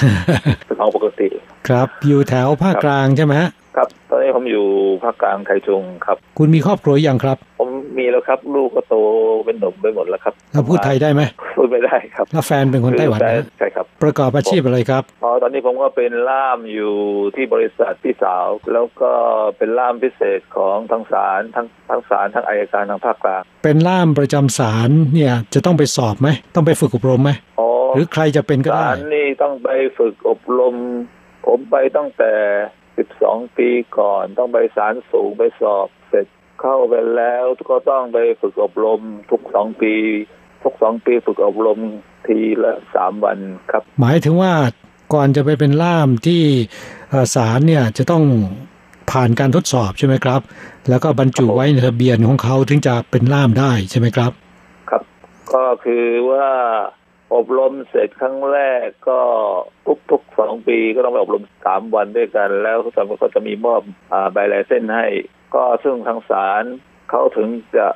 [0.67, 1.27] เป็นของปกติ
[1.69, 4.65] ครับอยู่แถวภาคกลางใช่ไหมฮะ ครับ ตอนนี้ผมอยู่
[5.03, 7.69] ภาคกลางไทยจุงครับ คุณมีครอบครัวยังครับ ผม
[7.99, 8.95] มีแล้วครับ ลูกก็โต
[9.45, 11.23] เป็นหนุ่มไปหมดแล้วครับแล้วพูดไทยได้ไหม
[11.57, 16.95] พูดไม่ได้ครับแล้วแฟนเป็นคนไต้หวันใช่นะใช่ครับ ประกอบอาชีพอะไรครับอ๋อตอนนี้ผมก็เป็นล่ามอยู่
[17.37, 19.13] ที่บริษัทพี่สาว แล้วก็
[19.59, 29.69] เป็นล่ามพิเศษของทั้งศาลทั้งทั้งศาลทั้งอายการทั้งภาคกลางเป็นล่ามประจำศาลเนี่ยจะต้องไปสอบไหมต้องไปฝึกอบรมไหมอ๋อหรือใครจะเป็นก็ศาได้ลนี่ต้องไป
[29.99, 30.75] ฝึกอบรม
[31.47, 32.33] ผมไปตั้งแต่
[33.01, 33.69] 12ปี
[33.99, 36.27] ก่อน ต้องไปศาลสูงไปสอบเสร็จ
[36.61, 39.95] เข้าไปแล้วก็ต้องไปฝึกอบรมทุกสองปี
[40.63, 41.81] ทุกสองปีฝึกอบรม
[42.27, 43.39] ทีละสามวัน
[43.71, 44.53] ครับ หมายถึงว่า
[45.15, 46.43] ก่อนจะไปเป็นล่ามที่
[47.11, 48.25] เอ่อศาลเนี่ยจะต้อง
[49.11, 50.41] ผ่านการทดสอบใช่ไหมครับ
[50.89, 54.33] แล้วก็บรรจุไว้ในทะเบียนของเขาถึงจะเป็นล่ามได้ใช่ไหมครับ
[54.91, 55.03] ครับ
[55.55, 56.47] ก็คือว่า
[57.35, 59.21] อบรมเสร็จครั้งแรกก็
[60.11, 65.07] ทุกๆสองปีก็ต้องไปอบรมสามวันด้วยกัน แล้วเขาจะมีมอบอใบลายเส้นให้
[65.55, 66.65] ก็ซึ่งทางศาล
[67.11, 67.87] เขาถึงจะ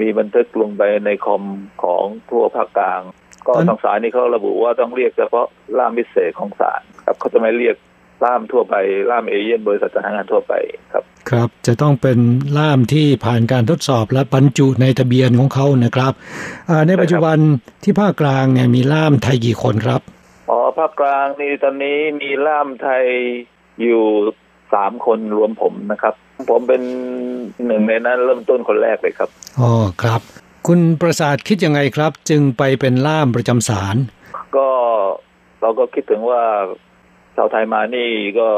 [0.00, 1.44] มีบันทึกลงไปในคอม
[1.82, 3.02] ของทั่วภาคกลาง
[3.46, 5.46] ก็ทางศาลนี่เขาระบุว่าต้องเรียกเฉพาะ
[5.78, 7.76] ล่ามพิเศษของศาลครับเขาจะไม่เรียก
[8.24, 8.74] ล่ามทั่วไป
[9.10, 10.52] ล่ามเอเย่นบริษัทจัดหางานทั่วไป
[10.92, 12.18] ครับ ครับจะต้องเป็น
[12.58, 16.12] ล่ามที่ผ่านการทดสอบและบรรจุในทะเบียนของเขานะครับ
[16.70, 17.38] อ่าในปัจจุบัน
[17.82, 20.00] ที่ภาคกลางเนี่ยมีล่ามไทยกี่คนครับ
[20.50, 23.04] อ๋อภาคกลางนี่ตอนนี้มีล่ามไทย
[23.82, 24.02] อยู่
[24.74, 26.14] สามคนรวมผมนะครับ
[26.50, 26.82] ผมเป็น
[27.66, 29.28] หนึ่งในนั้นเริ่มต้นคนแรกเลยครับ
[29.60, 29.70] อ๋อ
[30.02, 30.20] ครับ
[30.66, 33.96] คุณประสาทคิดยังไงครับ จึงไปเป็นล่ามประจำศาล
[34.56, 34.68] ก็
[35.60, 36.42] เราก็คิดถึงว่า
[37.36, 38.48] ชาวไทยมานี่ก็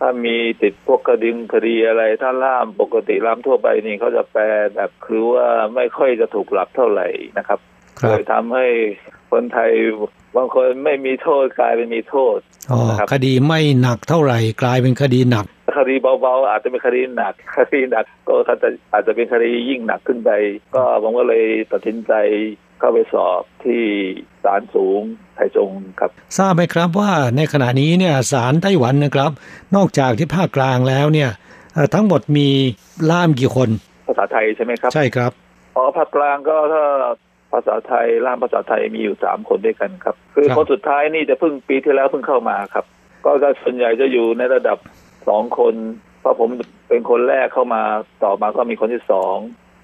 [0.00, 7.08] ถ้ามีติดพวกคดีคดีอะไร ถ้าล่ามปกติล่ามทั่วไปนี่เขาจะแปลแบบคือว่าไม่ค่อยจะถูกหลับเท่าไหร่
[7.38, 7.58] นะครับ
[8.00, 8.66] ครับเลยทำให้
[9.30, 9.70] คนไทย
[10.36, 12.38] บางคนไม่มีโทษกลายเป็นมีโทษ
[12.70, 15.46] อ๋อนะครับคดีไม่หนักเท่าไหร่ กลายเป็นคดีหนัก
[15.78, 20.30] คดีเบาๆอาจจะเป็นคดีหนัก คดีหนักก็อาจจะอาจจะเป็นคดียิ่งหนักขึ้นไป
[20.74, 22.12] ก็ผมก็เลยตัดสินใจ
[22.78, 23.82] เข้าไปสอบที่
[24.44, 25.02] ศาลสูง
[25.36, 25.70] ไทจง
[26.00, 29.30] ครับ ทราบไหมครับว่าในขณะนี้เนี่ยศาลไต้หวันนะครับ
[29.76, 31.30] นอกจากที่ภาคกลางแล้วเนี่ย
[31.74, 32.48] เอ่อทั้งหมดมี
[33.10, 33.70] ล่ามกี่คน
[34.08, 35.32] ภาษาไทยใช่ไหมครับ ใช่ครับ
[35.76, 36.84] อ๋อภาคกลางก็ถ้า
[37.52, 42.84] ภาษาไทยล่ามภาษาไทยมีอยู่สามคนด้วยกันครับ คือครับคนสุดท้ายนี่จะเพิ่งปีที่แล้วเพิ่งเข้ามาครับ
[43.26, 44.78] ก็จะส่วนใหญ่จะอยู่ในระดับ
[45.28, 45.74] สองคน
[46.20, 46.48] เพราะผม
[46.88, 47.82] เป็นคนแรกเข้ามา
[48.24, 49.36] ต่อมาก็มีคนที่สอง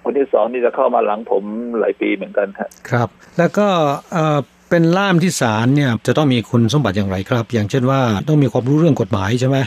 [0.04, 1.44] คนที่สองนี่จะเข้ามาหลังผม
[1.78, 3.66] หลายปีเหมือนกันครับครับ แล้วก็
[4.12, 4.38] เอ่อ
[4.70, 9.58] เป็นล่ามที่ศาลเนี่ยจะต้องมีคุณสมบัติอย่างไรครับ อย่างเช่นว่าต้องมีความรู้เรื่องกฎหมายใช่ไหม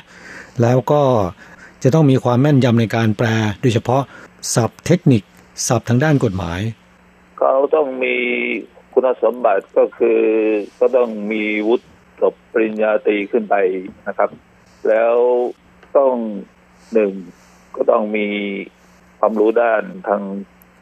[0.62, 1.02] แล้วก็
[1.84, 3.28] จะต้องมีความแม่นยำในการแปล
[3.62, 4.02] โดยเฉพาะ
[4.56, 5.24] ศัพท์เทคนิค
[5.68, 6.60] ศัพท์ทางด้านกฎหมาย
[7.40, 8.16] เขาต้องมี
[8.94, 10.22] คุณสมบัติก็คือ
[10.80, 11.86] ก็ต้องมีวุฒิ
[12.22, 13.56] จบปริญญาตรีขึ้นไป
[14.08, 14.30] นะครับ
[14.88, 15.16] แล้ว
[15.98, 16.14] ต้อง
[16.94, 17.12] หนึ่ง
[17.76, 18.28] ก็ต้องมี
[19.20, 20.22] ความรู้ด้านทาง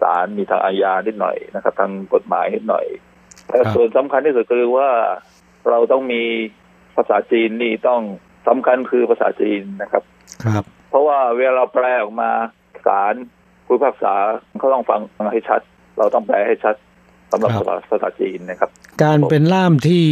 [0.01, 2.85] ศาลมีทางอาญานิดหน่อยนะครับ ทางกฎหมายนิดหน่อย
[3.45, 4.89] แต่ครับส่วนสำคัญที่สุดคือว่า
[5.69, 6.21] เราต้องมี
[6.95, 8.01] ภาษาจีนนี่ต้อง
[8.47, 10.03] สำคัญคือภาษาจีนนะครับ
[10.45, 12.31] ครับ เพราะว่าเวลาเราแปลออกมา
[12.85, 13.13] ศาล
[13.65, 14.13] ผู้พิพากษา
[14.59, 14.99] เขาต้องฟัง
[15.33, 15.61] ให้ชัด
[15.97, 16.75] เราต้องแปลให้ชัด
[17.31, 18.69] สำหรับครับภาษาภาษาจีนนะครับ
[19.03, 20.05] การเป็นล่ามที่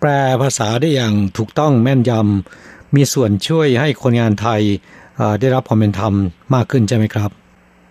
[0.00, 0.10] แปล
[0.42, 5.03] ภาษาได้อย่างถูกต้องแม่นยำมีส่วนช่วยให้คนงานไทยเอ่อ
[5.40, 6.12] ได้รับความเป็นธรรม
[6.54, 7.30] มากขึ้นใช่ไหมครับ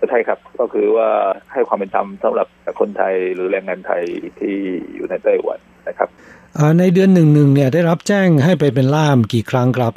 [0.10, 1.10] ใช่ครับก็คือว่า
[1.54, 2.48] ให้ความเป็นธรรมสำหรับ
[2.80, 4.04] คนไทยหรือแรงงานไทย
[4.40, 4.56] ที่
[4.96, 6.10] อยู่ในไต้หวันนะครับ
[6.56, 9.94] เอ่อในเดือนหนึ่งหนึ่งเนี่ยได้รับแจ้งให้ไปเป็นล่ามกี่ครั้งครับ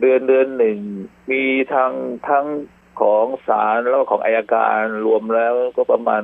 [0.00, 0.78] เดือนเดือนหนึ่ง
[1.30, 1.42] มี
[1.72, 1.90] ทาง
[2.28, 2.46] ทั้ง
[3.00, 6.22] ของศาลแล้วก็ของอายการรวมแล้วก็ประมาณ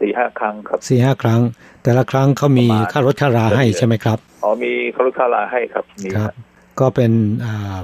[0.00, 1.40] สี่ห้าครั้งครับสี่ห้าครั้ง
[1.82, 6.32] แต่ละครั้งเขามีค่ารถค่าราให้ใช่ไหมครับอ๋อมีคารุคาลาให้ครับมีครับ
[6.80, 7.12] ก็เป็น
[7.44, 7.78] อ่า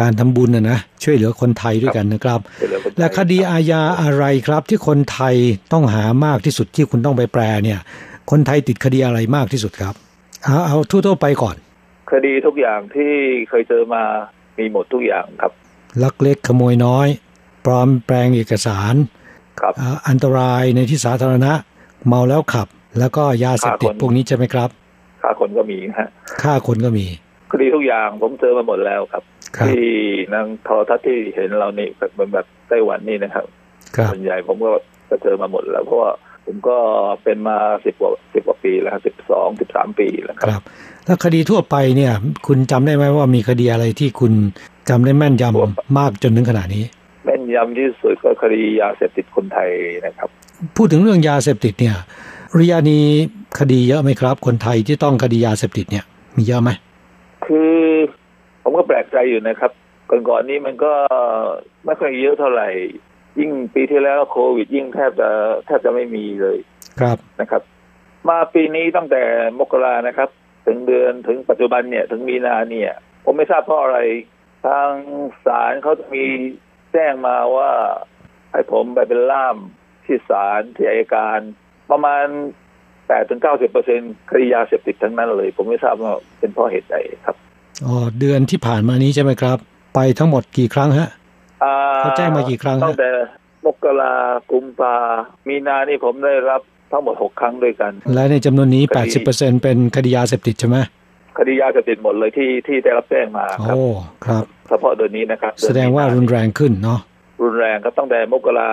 [0.00, 5.34] การทำบุญนะนะช่วยเหลือคนไทยด้วยกันนะครับช่วยเหลือคนไทยและคดีอาญาอะไรครับ ที่คนไทย
[5.72, 7.78] ต้องหามากที่สุดที่คุณต้องไปแปลเนี่ย
[8.30, 9.94] คนไทยติดคดีอะไรมากที่สุดครับ
[10.44, 11.56] เอาเอาทั่วๆไปก่อน
[12.12, 13.12] คดีทุกอย่างที่
[13.48, 14.02] เคยเจอมา
[14.58, 15.52] มีหมดทุกอย่างครับ
[16.02, 17.08] ลักเล็กขโมยน้อย
[17.64, 18.94] ปลอมแปลงเอกสาร
[19.60, 21.52] ครับอ่าอันตรายในที่สาธารณะ
[22.06, 22.68] เมาแล้วขับ
[22.98, 24.68] แล้วก็ยาเสพติดฆ่าคนพวกนี้ใช่ไหมครับ
[25.22, 26.08] ฆ่าคนก็มีฮะ
[26.42, 27.06] ฆ่าคนก็มี
[27.52, 29.22] คดีทุกอย่างผมเจอมาหมดแล้วครับ
[29.56, 29.88] ครับที่
[30.34, 33.46] นางโทรทัศน์ที่เห็นเรานี่แบบเหมือนแบบไต้หวันนี่นะครับ
[33.96, 34.70] ครับส่วนใหญ่ผมก็
[35.08, 36.12] ก็เจอมาหมดแล้วเพราะว่า
[36.46, 36.76] ผมก็
[37.24, 40.62] เป็นมาสิบกว่าสิบกว่าปีแล้วสิบสองสิบสามปีแล้วคครับรับ
[41.06, 42.12] แล้วคดีทั่วไปเนี่ย
[42.46, 44.32] คุณจำได้ไหมว่ามีคดีอะไรที่คุณ
[44.88, 46.84] จำได้แม่นยำมากจนถึงขนาดนี้
[47.24, 49.70] แม่นยำที่สุดก็คดียาเสพติดคนไทย
[50.06, 50.28] นะครับ
[50.76, 51.96] พูดถึงเรื่องยาเสพติดเนี่ย
[52.58, 52.98] ริยานี
[53.58, 56.04] คดีเยอะไหมครับ คนไทยที่ต้องคดียาเสพติดเนี่ย
[56.36, 56.70] มีเยอะไหม
[57.48, 57.74] คือ
[58.62, 59.72] ผมก็แปลกใจอยู่นะครับ
[60.10, 60.92] ก่อนๆนี้มันก็
[61.84, 62.68] ไม่ค่อยเยอะเท่าไหร่
[63.38, 65.28] ยิ่งปีที่แล้วโควิด ยิ่งแทบจะ
[65.66, 66.58] แทบจะไม่มีเลย
[67.00, 67.62] ครับนะครับ
[68.28, 69.22] มาปีนี้ตั้งแต่
[69.58, 70.28] มกรานะครับ
[70.66, 72.92] ถึงเดือนถึงปัจจุบันเนี่ย ถึงมีนาเนี่ย
[73.24, 73.98] ผมไม่ทราบเพราะอะไร
[74.66, 74.90] ทาง
[75.46, 76.24] ศาลเขาจะมี
[76.92, 77.70] แจ้งมาว่า
[78.52, 79.56] ให้ผมไปเป็นล่าม
[80.04, 81.40] ที่ศาลที่อัยการ
[81.90, 82.26] ประมาณ
[83.08, 84.00] แปดถึงเก้าสิบเปอร์เซ็น
[84.30, 87.36] คดียาเสพติดทั้งนั้นเลย ผมไม่ทราบว่าเป็นเพราะเหตุใดครับ
[87.86, 89.58] อ๋อเดือนที่ผ่านมานี้ใช่ไหมครับ
[89.94, 91.08] ไปทั้งหมดกี่ครั้งฮะ
[91.64, 93.10] อ่เขาแจ้งมากี่ครั้งฮะตั้งแต่
[93.64, 94.14] มกรา
[94.50, 94.94] กุมภา
[95.48, 96.60] มีนานี่ผมได้รับ
[96.92, 100.76] ทั้งหมดหกครั้งด้วยกัน และในจำนวนนี้คดี80%เป็นคดียาเสพติดใช่ไหม
[101.38, 103.84] คดียาเสพติดหมดเลยที่ที่ได้รับแจ้งมาครับโอ้
[104.26, 107.00] ครับเฉพาะเดือนนี้นะครับ แสดงว่ารุนแรงขึ้นเนาะ
[107.42, 108.70] รุนแรงครับตั้งแต่มกรา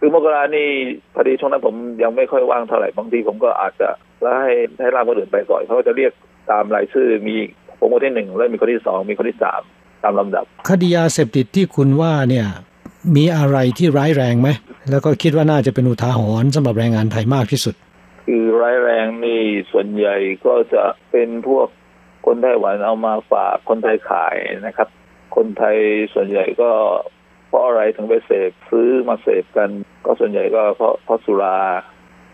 [0.00, 0.68] คือมกรานี่
[1.14, 3.88] พอดีช่วงนั้นผมยังไม่ค่อยว่างเท่าไหร่บางทีผมก็อาจจะ
[4.22, 6.12] แล้วให้ให้ร่างคนอื่นไปก่อนเขาก็จะเรียก
[6.50, 7.36] ตามรายชื่อมี
[7.78, 9.60] ผมคนที่หนึ่งแล้วมีคนที่สองมีคนที่สาม
[10.02, 12.46] ตามลำดับ คดียาเสพติดที่คุณว่าเนี่ย
[13.16, 14.48] มีอะไรที่ร้ายแรงไหม
[14.90, 17.74] แล้วก็คิดว่าน่าจะเป็นอุทาหรณ์สำหรับแรงงานไทยมากที่สุด
[18.26, 21.66] คือร้ายแรงนี่ส่วนใหญ่ก็จะเป็นพวก
[22.26, 24.36] คนไต้หวันเอามาฝากคนไทยขาย
[24.66, 24.88] นะครับ
[25.36, 25.76] คนไทย
[26.14, 26.70] ส่วนใหญ่ก็
[27.50, 29.70] เพราะอะไรถึงไปเสพซื้อมาเสพกัน
[30.04, 31.58] ก็ส่วนใหญ่ก็เพราะเพราะสุรา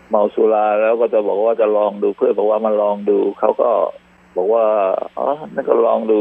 [0.09, 3.69] เมาสุราแล้วก็จะบอกว่าจะลองดูเพื่อนบอกว่ามาลองดูเขาก็
[4.37, 4.65] บอกว่า
[5.17, 6.19] อ๋อนั่นก็ลองดู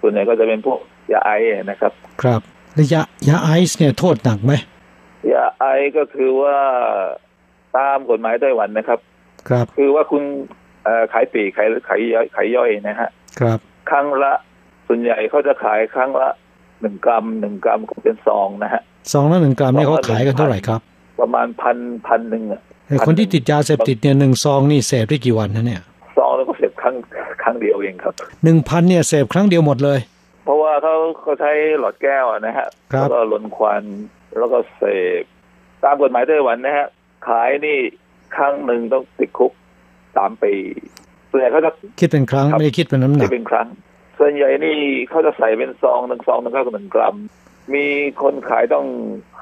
[0.00, 0.78] ส่วนใหญ่ก็จะเป็นพวก
[1.12, 1.30] ยาไอ
[1.70, 2.40] นะครับ ครับ
[2.74, 4.52] แล้วยายาไอซ์เนี่ยโทษหนักไหม
[5.32, 5.64] ยาไอ
[5.96, 6.56] ก็คือว่า
[7.76, 8.98] ตามกฎหมายไต้หวันนะครับ
[9.48, 10.22] ครับ คือว่าคุณ
[10.84, 13.10] เอ่อขายปลีกขายขายย่อยขายย่อยนะฮะ
[13.40, 13.58] ครับ
[13.90, 14.32] ครั้งละ
[14.88, 16.30] ส่วนใหญ่เขาจะขายครั้งละ
[16.80, 20.80] หนึ่งกรัมหนึ่งกรัมก็เป็นซองนะฮะสองละหนึ่งกรัมเนี่ยเขาขายกันเท่าไหร่ครับ
[21.20, 21.76] ประมาณพัน
[22.06, 25.80] พันหนึ่งอะไอ้คนที่ติดยาเสพติดเนี่ยหนึ่งซองนี่เสพได้กี่วันนะเนี่ย
[26.16, 26.94] ซองแล้วก็เสพครั้ง
[27.42, 28.12] ครั้งเดียวเองครับ
[28.44, 29.98] หนึ่งพันเนี่ยเสพครั้งเดียวหมดเลย
[30.44, 33.84] เพราะว่าเขาเขาใช้หลอดแก้วอะนะฮะครับแล้วก็ลนควัน
[34.38, 34.82] แล้วก็เส
[35.20, 35.24] พ
[35.84, 36.86] ตามกฎหมายไต้หวันนะฮะ
[37.28, 37.78] ขายนี่
[38.36, 39.52] ครั้งหนึ่งต้องติดคุก
[40.16, 40.52] สามปี
[41.30, 41.70] ส่วนใหญ่เขาจะ
[42.00, 43.66] คิดเป็นครั้งไม่ได้คิดเป็นน้ำหนัที่กเป็นครั้ง
[44.22, 47.16] ส่วนใหญ่นี่เขาจะใส่เป็นซองหนึ่งซองหนึงก็หนึ่งกรัม
[47.74, 47.86] มี
[48.22, 48.86] คนขายต้อง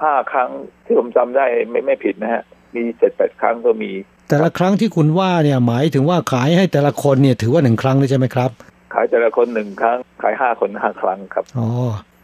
[0.00, 0.50] ห้าครั้ง
[0.84, 2.42] ที่ผมจำได้ไม่ไม่ผิดนะฮะ
[2.74, 3.90] มีเจ็ดแปดครั้งก็มี
[4.28, 8.50] แต่ละครั้งที่คุณว่าเนี่ยหมายถึงว่าขายให้แต่ละคนเนี่ยถือว่าหนึ่งครั้งเลยใช่ไหมครับ
[8.94, 11.68] ขายแต่ละคนหนึ่งครั้ง ขายห้าคนห้าครั้งครับอ๋อ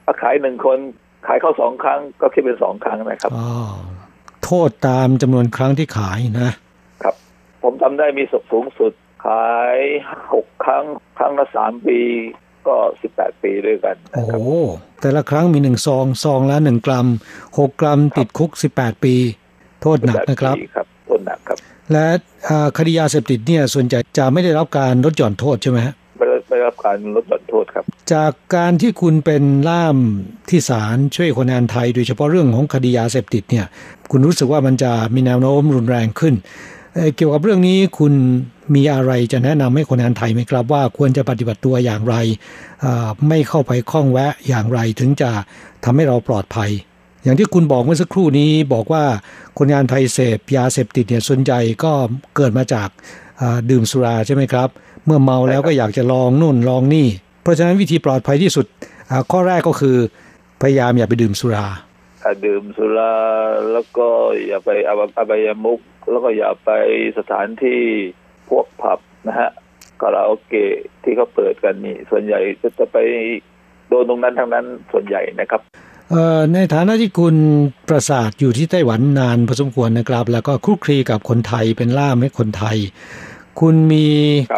[0.05, 0.79] ถ้าขายหนึ่งคน
[1.27, 3.49] ขายเข้าสองครั้งก็คิดเป็นสองครั้งนะครับอ๋อ
[4.45, 6.51] โทษตามจำนวนครั้งที่ขายนะ
[7.03, 7.15] ครับ
[7.63, 8.93] ผมจำได้มีสุดสูงสุด
[9.27, 9.77] ขาย
[10.33, 10.85] หกครั้ง
[11.19, 12.01] ครั้งละสามปี
[12.69, 14.35] ก็สิบแปดปีด้วยกัน โอ้โห
[15.01, 17.07] แต่ละครั้งมีหนึ่งซองซองละหนึ่งกรัม
[17.59, 19.15] หกกรัมติดคุกสิบแปดปี
[19.83, 21.59] โทษหนักนะครับปีครับโทษหนักครับ
[21.93, 22.07] และ
[22.49, 29.97] อ่าคดียาเสพติดเนี่ยส่วนใหญ่จะไม่ได้รับการลดหย่อนโทษใช่ไหมฮะไม่ได้ไม่ได้รับการลดหย่อนโทษครับ จากการที่คุณเป็นล่าม
[30.49, 33.67] ที่ศาลช่วยคนงานไทย โดยเฉพาะเรื่องของคดียาเสพติดเนี่ย
[34.11, 36.35] คุณรู้สึกว่ามันจะมีแนวโน้มรุนแรงขึ้น
[36.95, 38.15] เอ่อเกี่ยวกับเรื่องนี้คุณ
[38.75, 42.15] มีอะไรจะแนะนำให้คนงานไทยไหมครับว่าควรจะปฏิบัติตัวอย่างไร
[43.29, 45.31] ไม่เข้าไปข้องแวะอย่างไรถึงจะ
[45.85, 46.71] ทำให้เราปลอดภัย
[47.25, 49.05] อย่างที่คุณบอกเมื่อสักครู่นี้บอกว่า
[49.59, 51.93] คนงานไทยเสพยาเสพติดเนี่ยส่วนใหญ่ก็
[52.37, 52.89] เกิดมาจาก
[53.71, 54.69] ดื่มสุราใช่ไหมครับ
[55.07, 57.07] เมื่อเมาแล้วก็อยากจะลองนู่นลองนี่
[57.43, 58.67] เพราะฉะนั้นวิธีปลอดภัยที่สุด
[59.31, 59.97] ข้อแรกก็คือ
[60.63, 61.67] พยายามอย่าไปดื่มสุรา
[62.47, 63.15] ดื่มสุรา
[63.73, 64.07] แล้วก็
[64.47, 66.71] อย่าไปอบอบายมุกแล้วก็อย่าไป
[67.19, 67.81] สถานที่
[68.49, 69.51] พวกผับนะฮะ
[70.01, 72.99] คาราโอเกะที่เขาเปิดกันนี่ ส่วนใหญ่จะจะไป
[73.89, 75.61] โดนตรงนั้นทั้งนั้นส่วนใหญ่นะครับ
[76.11, 77.37] เอ่อในฐานะที่คุณ
[77.89, 82.77] ประสาทอยู่ที่ไต้หวันนานพอสมควรนะครับ แล้วก็คลุกคลีกับคนไทยเป็นล่ามให้คนไทย
[83.61, 84.07] คุณมี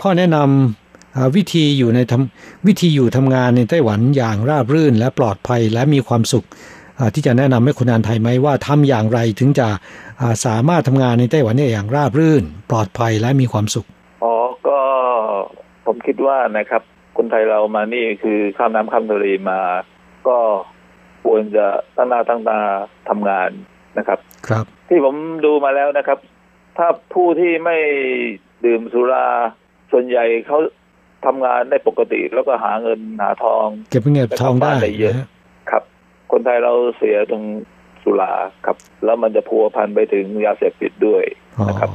[0.03, 6.47] ข้อแนะนำอ่าวิธีอยู่ในทำวิธีอยู่ทำงานในไต้หวันอย่างราบรื่นและปลอดภัยและมีความสุข
[6.99, 9.75] อ่าที่จะแนะนำให้คนงานไทยไหมว่าทำอย่างไรถึงจะอ่า
[10.47, 13.87] สามารถทำงานในไต้หวันเนี่ยอย่างราบรื่น ปลอดภัยและมีความสุข
[14.25, 14.35] อ๋อ
[14.69, 14.81] ก็
[15.87, 16.83] ผมคิดว่านะครับ
[17.17, 19.61] คนไทยเรามานี่คือข้ามน้ำข้ามทะเลมา
[20.29, 20.39] ก็
[21.27, 22.59] ควรจะตั้งหน้าตั้งตา
[23.09, 23.51] ทำงาน
[23.99, 25.15] นะครับ ครับ ที่ผม
[25.45, 26.19] ดูมาแล้วนะครับ
[26.79, 27.77] ถ้าผู้ที่ไม่
[28.65, 29.27] ดื่มสุรา
[29.93, 30.59] ส่วนใหญ่เขา
[31.27, 35.29] ทำงานได้ปกติ แล้วก็หาเงินหาทอง เก็บเงินทองได้และเข้าบ้านได้เยอะนะฮะ
[35.71, 35.83] ครับ
[36.33, 37.43] คนไทยเราเสียตรง
[38.07, 38.33] สุรา
[38.67, 41.25] ครับ แล้วมันจะพัวพันไปถึงยาเสพติดด้วย
[41.59, 41.91] อ๋อนะครับ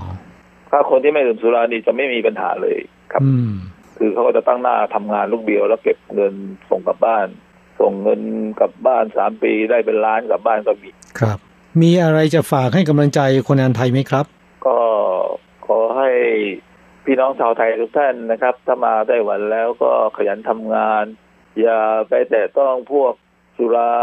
[0.69, 2.79] ถ้าคนที่ไม่ดื่มสุรานี่จะไม่มีปัญหาเลย
[3.11, 3.51] ครับอืม
[3.97, 6.33] คือเขาก็จะตั้งหน้าทำงานลูกเดียว แล้วเก็บเงิน
[6.69, 7.27] ส่งกลับบ้าน
[7.79, 8.21] ส่งเงิน
[8.59, 10.89] กลับบ้านสามปีได้เป็นล้านกลับบ้านก็มี
[11.19, 11.39] ครับ
[11.81, 14.25] มีอะไรจะฝากให้กำลังใจคนงานไทยไหมครับ
[14.65, 14.77] ก็
[15.67, 16.09] ขอให้
[17.05, 21.03] พี่น้องชาวไทยทุกท่านนะครับ ถ้ามาไต้หวันแล้วก็ขยันทำงาน
[21.61, 23.13] อย่าไปแตะต้องพวก
[23.57, 23.93] สุรา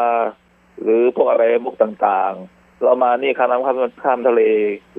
[0.82, 4.42] หรือพวกอะไรมุกต่างๆ เรามานี่ข้ามน้ำข้ามข้ามทะเล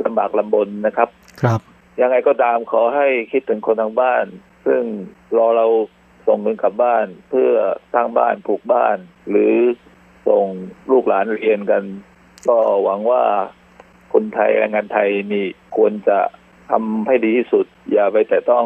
[0.04, 1.10] ลำบากลำบนนะครับ
[1.42, 1.60] ครับ
[2.02, 4.26] ยังไงก็ตามขอให้คิดถึงคนทางบ้าน
[4.66, 4.84] ซึ่ง
[5.38, 5.68] รอเรา
[6.28, 7.52] ส่งเงินกลับบ้านเพื่อ
[7.94, 8.98] สร้างบ้านปลูกบ้าน
[9.30, 9.56] หรือ
[10.28, 10.46] ส่ง
[10.92, 11.84] ลูกหลานเรียนกัน
[12.48, 13.24] ก็หวังว่า
[14.14, 15.46] คนไทยแรงงานไทยนี่
[15.78, 16.20] ควรจะ
[16.72, 18.66] ทำให้ดีที่สุด อย่าไปแต่ต้อง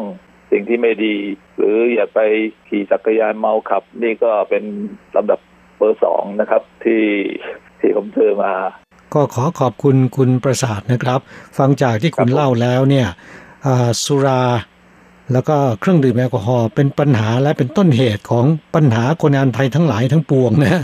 [0.50, 1.16] สิ่งที่ไม่ดี
[1.56, 2.20] หรืออย่าไป
[2.68, 4.64] ขี่จักรยานเมาขับ นี่ก็เป็น
[5.16, 5.40] ลำดับ
[5.76, 7.04] เบอร์สองนะครับที่
[7.80, 8.52] ที่ผมเจอมา
[9.14, 11.20] ก็ขอขอบคุณคุณประสาทนะครับ
[11.58, 13.08] ฟังจากที่คุณเล่าแล้วเนี่ย
[13.66, 14.42] อ่าสุรา
[15.32, 20.82] แล้วก็เครื่องดื่มแอลกอฮอล์เป็นปัญหาและเป็นต้นเหตุของปัญหาคนงานไทยทั้งหลายทั้งปวงนะ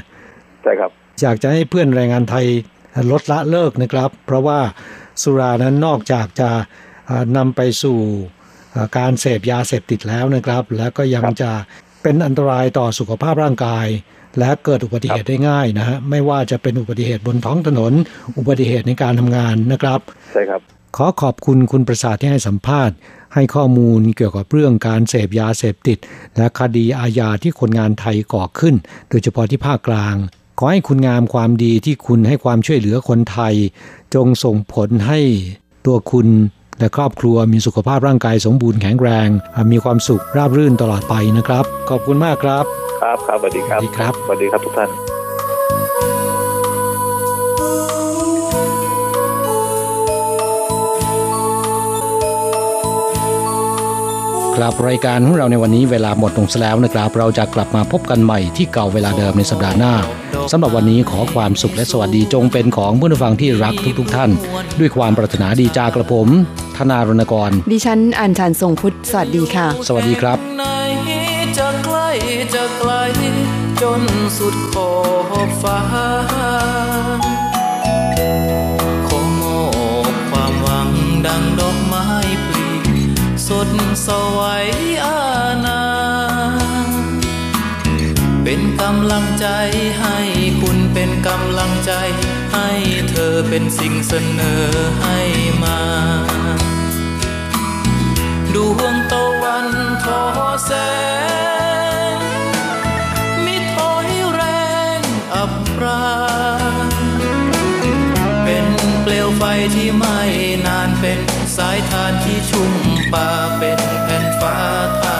[0.62, 0.90] ใช่ครับ
[1.22, 2.46] อยากจะให้เพื่อนแรงงานไทย
[3.10, 4.60] ลดละเลิกนะครับ เพราะว่า
[5.22, 6.50] สุรานั้นนอกจากจะ
[7.10, 7.98] อ่านำไปสู่
[8.74, 11.50] อ่าการเสพยาเสพติดแล้วนะครับ แล้วก็ยังจะ
[12.02, 13.86] เป็นอันตรายต่อสุขภาพร่างกาย
[14.38, 17.92] และเกิดอุบัติเหตุได้ง่ายนะฮะไม่ว่าจะเป็นอุบัติเหตุบนท้องถนน
[18.38, 20.00] อุบัติเหตุในการทำงานนะครับ
[20.32, 20.60] ใช่ครับ
[20.96, 22.96] ขอขอบคุณคุณประสาทที่ให้สัมภาษณ์
[23.34, 25.98] ให้ข้อมูลเกี่ยวกับเรื่องการเสพยาเสพติด
[26.36, 28.74] และคดีอาญาที่คนงานไทยก่อขึ้น
[29.08, 30.14] โดยเฉพาะที่ภาคกลาง
[30.58, 33.54] ขอให้คุณงามความดีที่คุณให้ความช่วยเหลือคนไทย
[34.14, 35.20] จงส่งผลให้
[35.86, 36.28] ตัวคุณ
[36.78, 39.28] และครอบครัวมีสุขภาพร่างกายสมบูรณ์แข็งแรง
[39.72, 42.64] มีความสุขราบรื่นตลอดไปนะครับ ขอบคุณมากครับ
[43.00, 44.90] ครับครับสวัสดีครับสวัสดีครับสวัสดีครับทุกท่าน
[54.56, 59.94] ครับรายการของเราในวันนี้เวลาหมดลงแล้วนะครับ เราจะกลับมาพบกันใหม่ที่เก่าเวลาเดิมในสัปดาห์หน้า
[60.52, 64.30] สำหรับวันนี้ขอความสุขและสวัสดีจงเป็นของผู้ฟังที่รักทุกๆทท่าน
[64.78, 66.28] ด้วยความปรารถนาดีจากกระผม
[66.76, 70.79] ธนารณกร ดิฉันอัญชันทรงพุทธสวัสดีค่ะ สวัสดีครับไหนจะใกล้
[72.54, 72.92] จะไกล
[73.82, 74.02] จน
[74.38, 74.90] สุดขอ
[75.46, 75.80] บฟ้า
[79.08, 79.60] ขอมอ
[80.12, 80.90] บความหวัง
[81.26, 82.08] ดังดอกไม้
[82.46, 82.68] ปลี
[83.48, 83.70] สด
[84.06, 84.68] สวัย
[85.04, 85.20] อา
[85.66, 85.82] ณา
[88.42, 89.46] เป็นกำลังใจ
[90.00, 90.18] ให้
[90.60, 91.92] คุณเป็นกำลังใจ
[92.52, 92.70] ให้
[93.10, 94.66] เธอเป็นสิ่งเสนอ
[95.02, 95.18] ให้
[95.62, 95.80] มา
[98.54, 99.68] ดวงตะวัน
[100.04, 100.20] ทอ
[100.66, 100.72] แส
[101.68, 106.04] งับรา
[108.44, 108.66] เป็น
[109.02, 109.42] เปลวไฟ
[109.74, 110.20] ที่ไม่
[110.66, 111.20] นานเป็น
[111.56, 112.72] สายทานที่ชุ่ม
[113.12, 113.28] ป่า
[113.58, 114.56] เป็นแผ่นฟ้า
[115.00, 115.19] ทา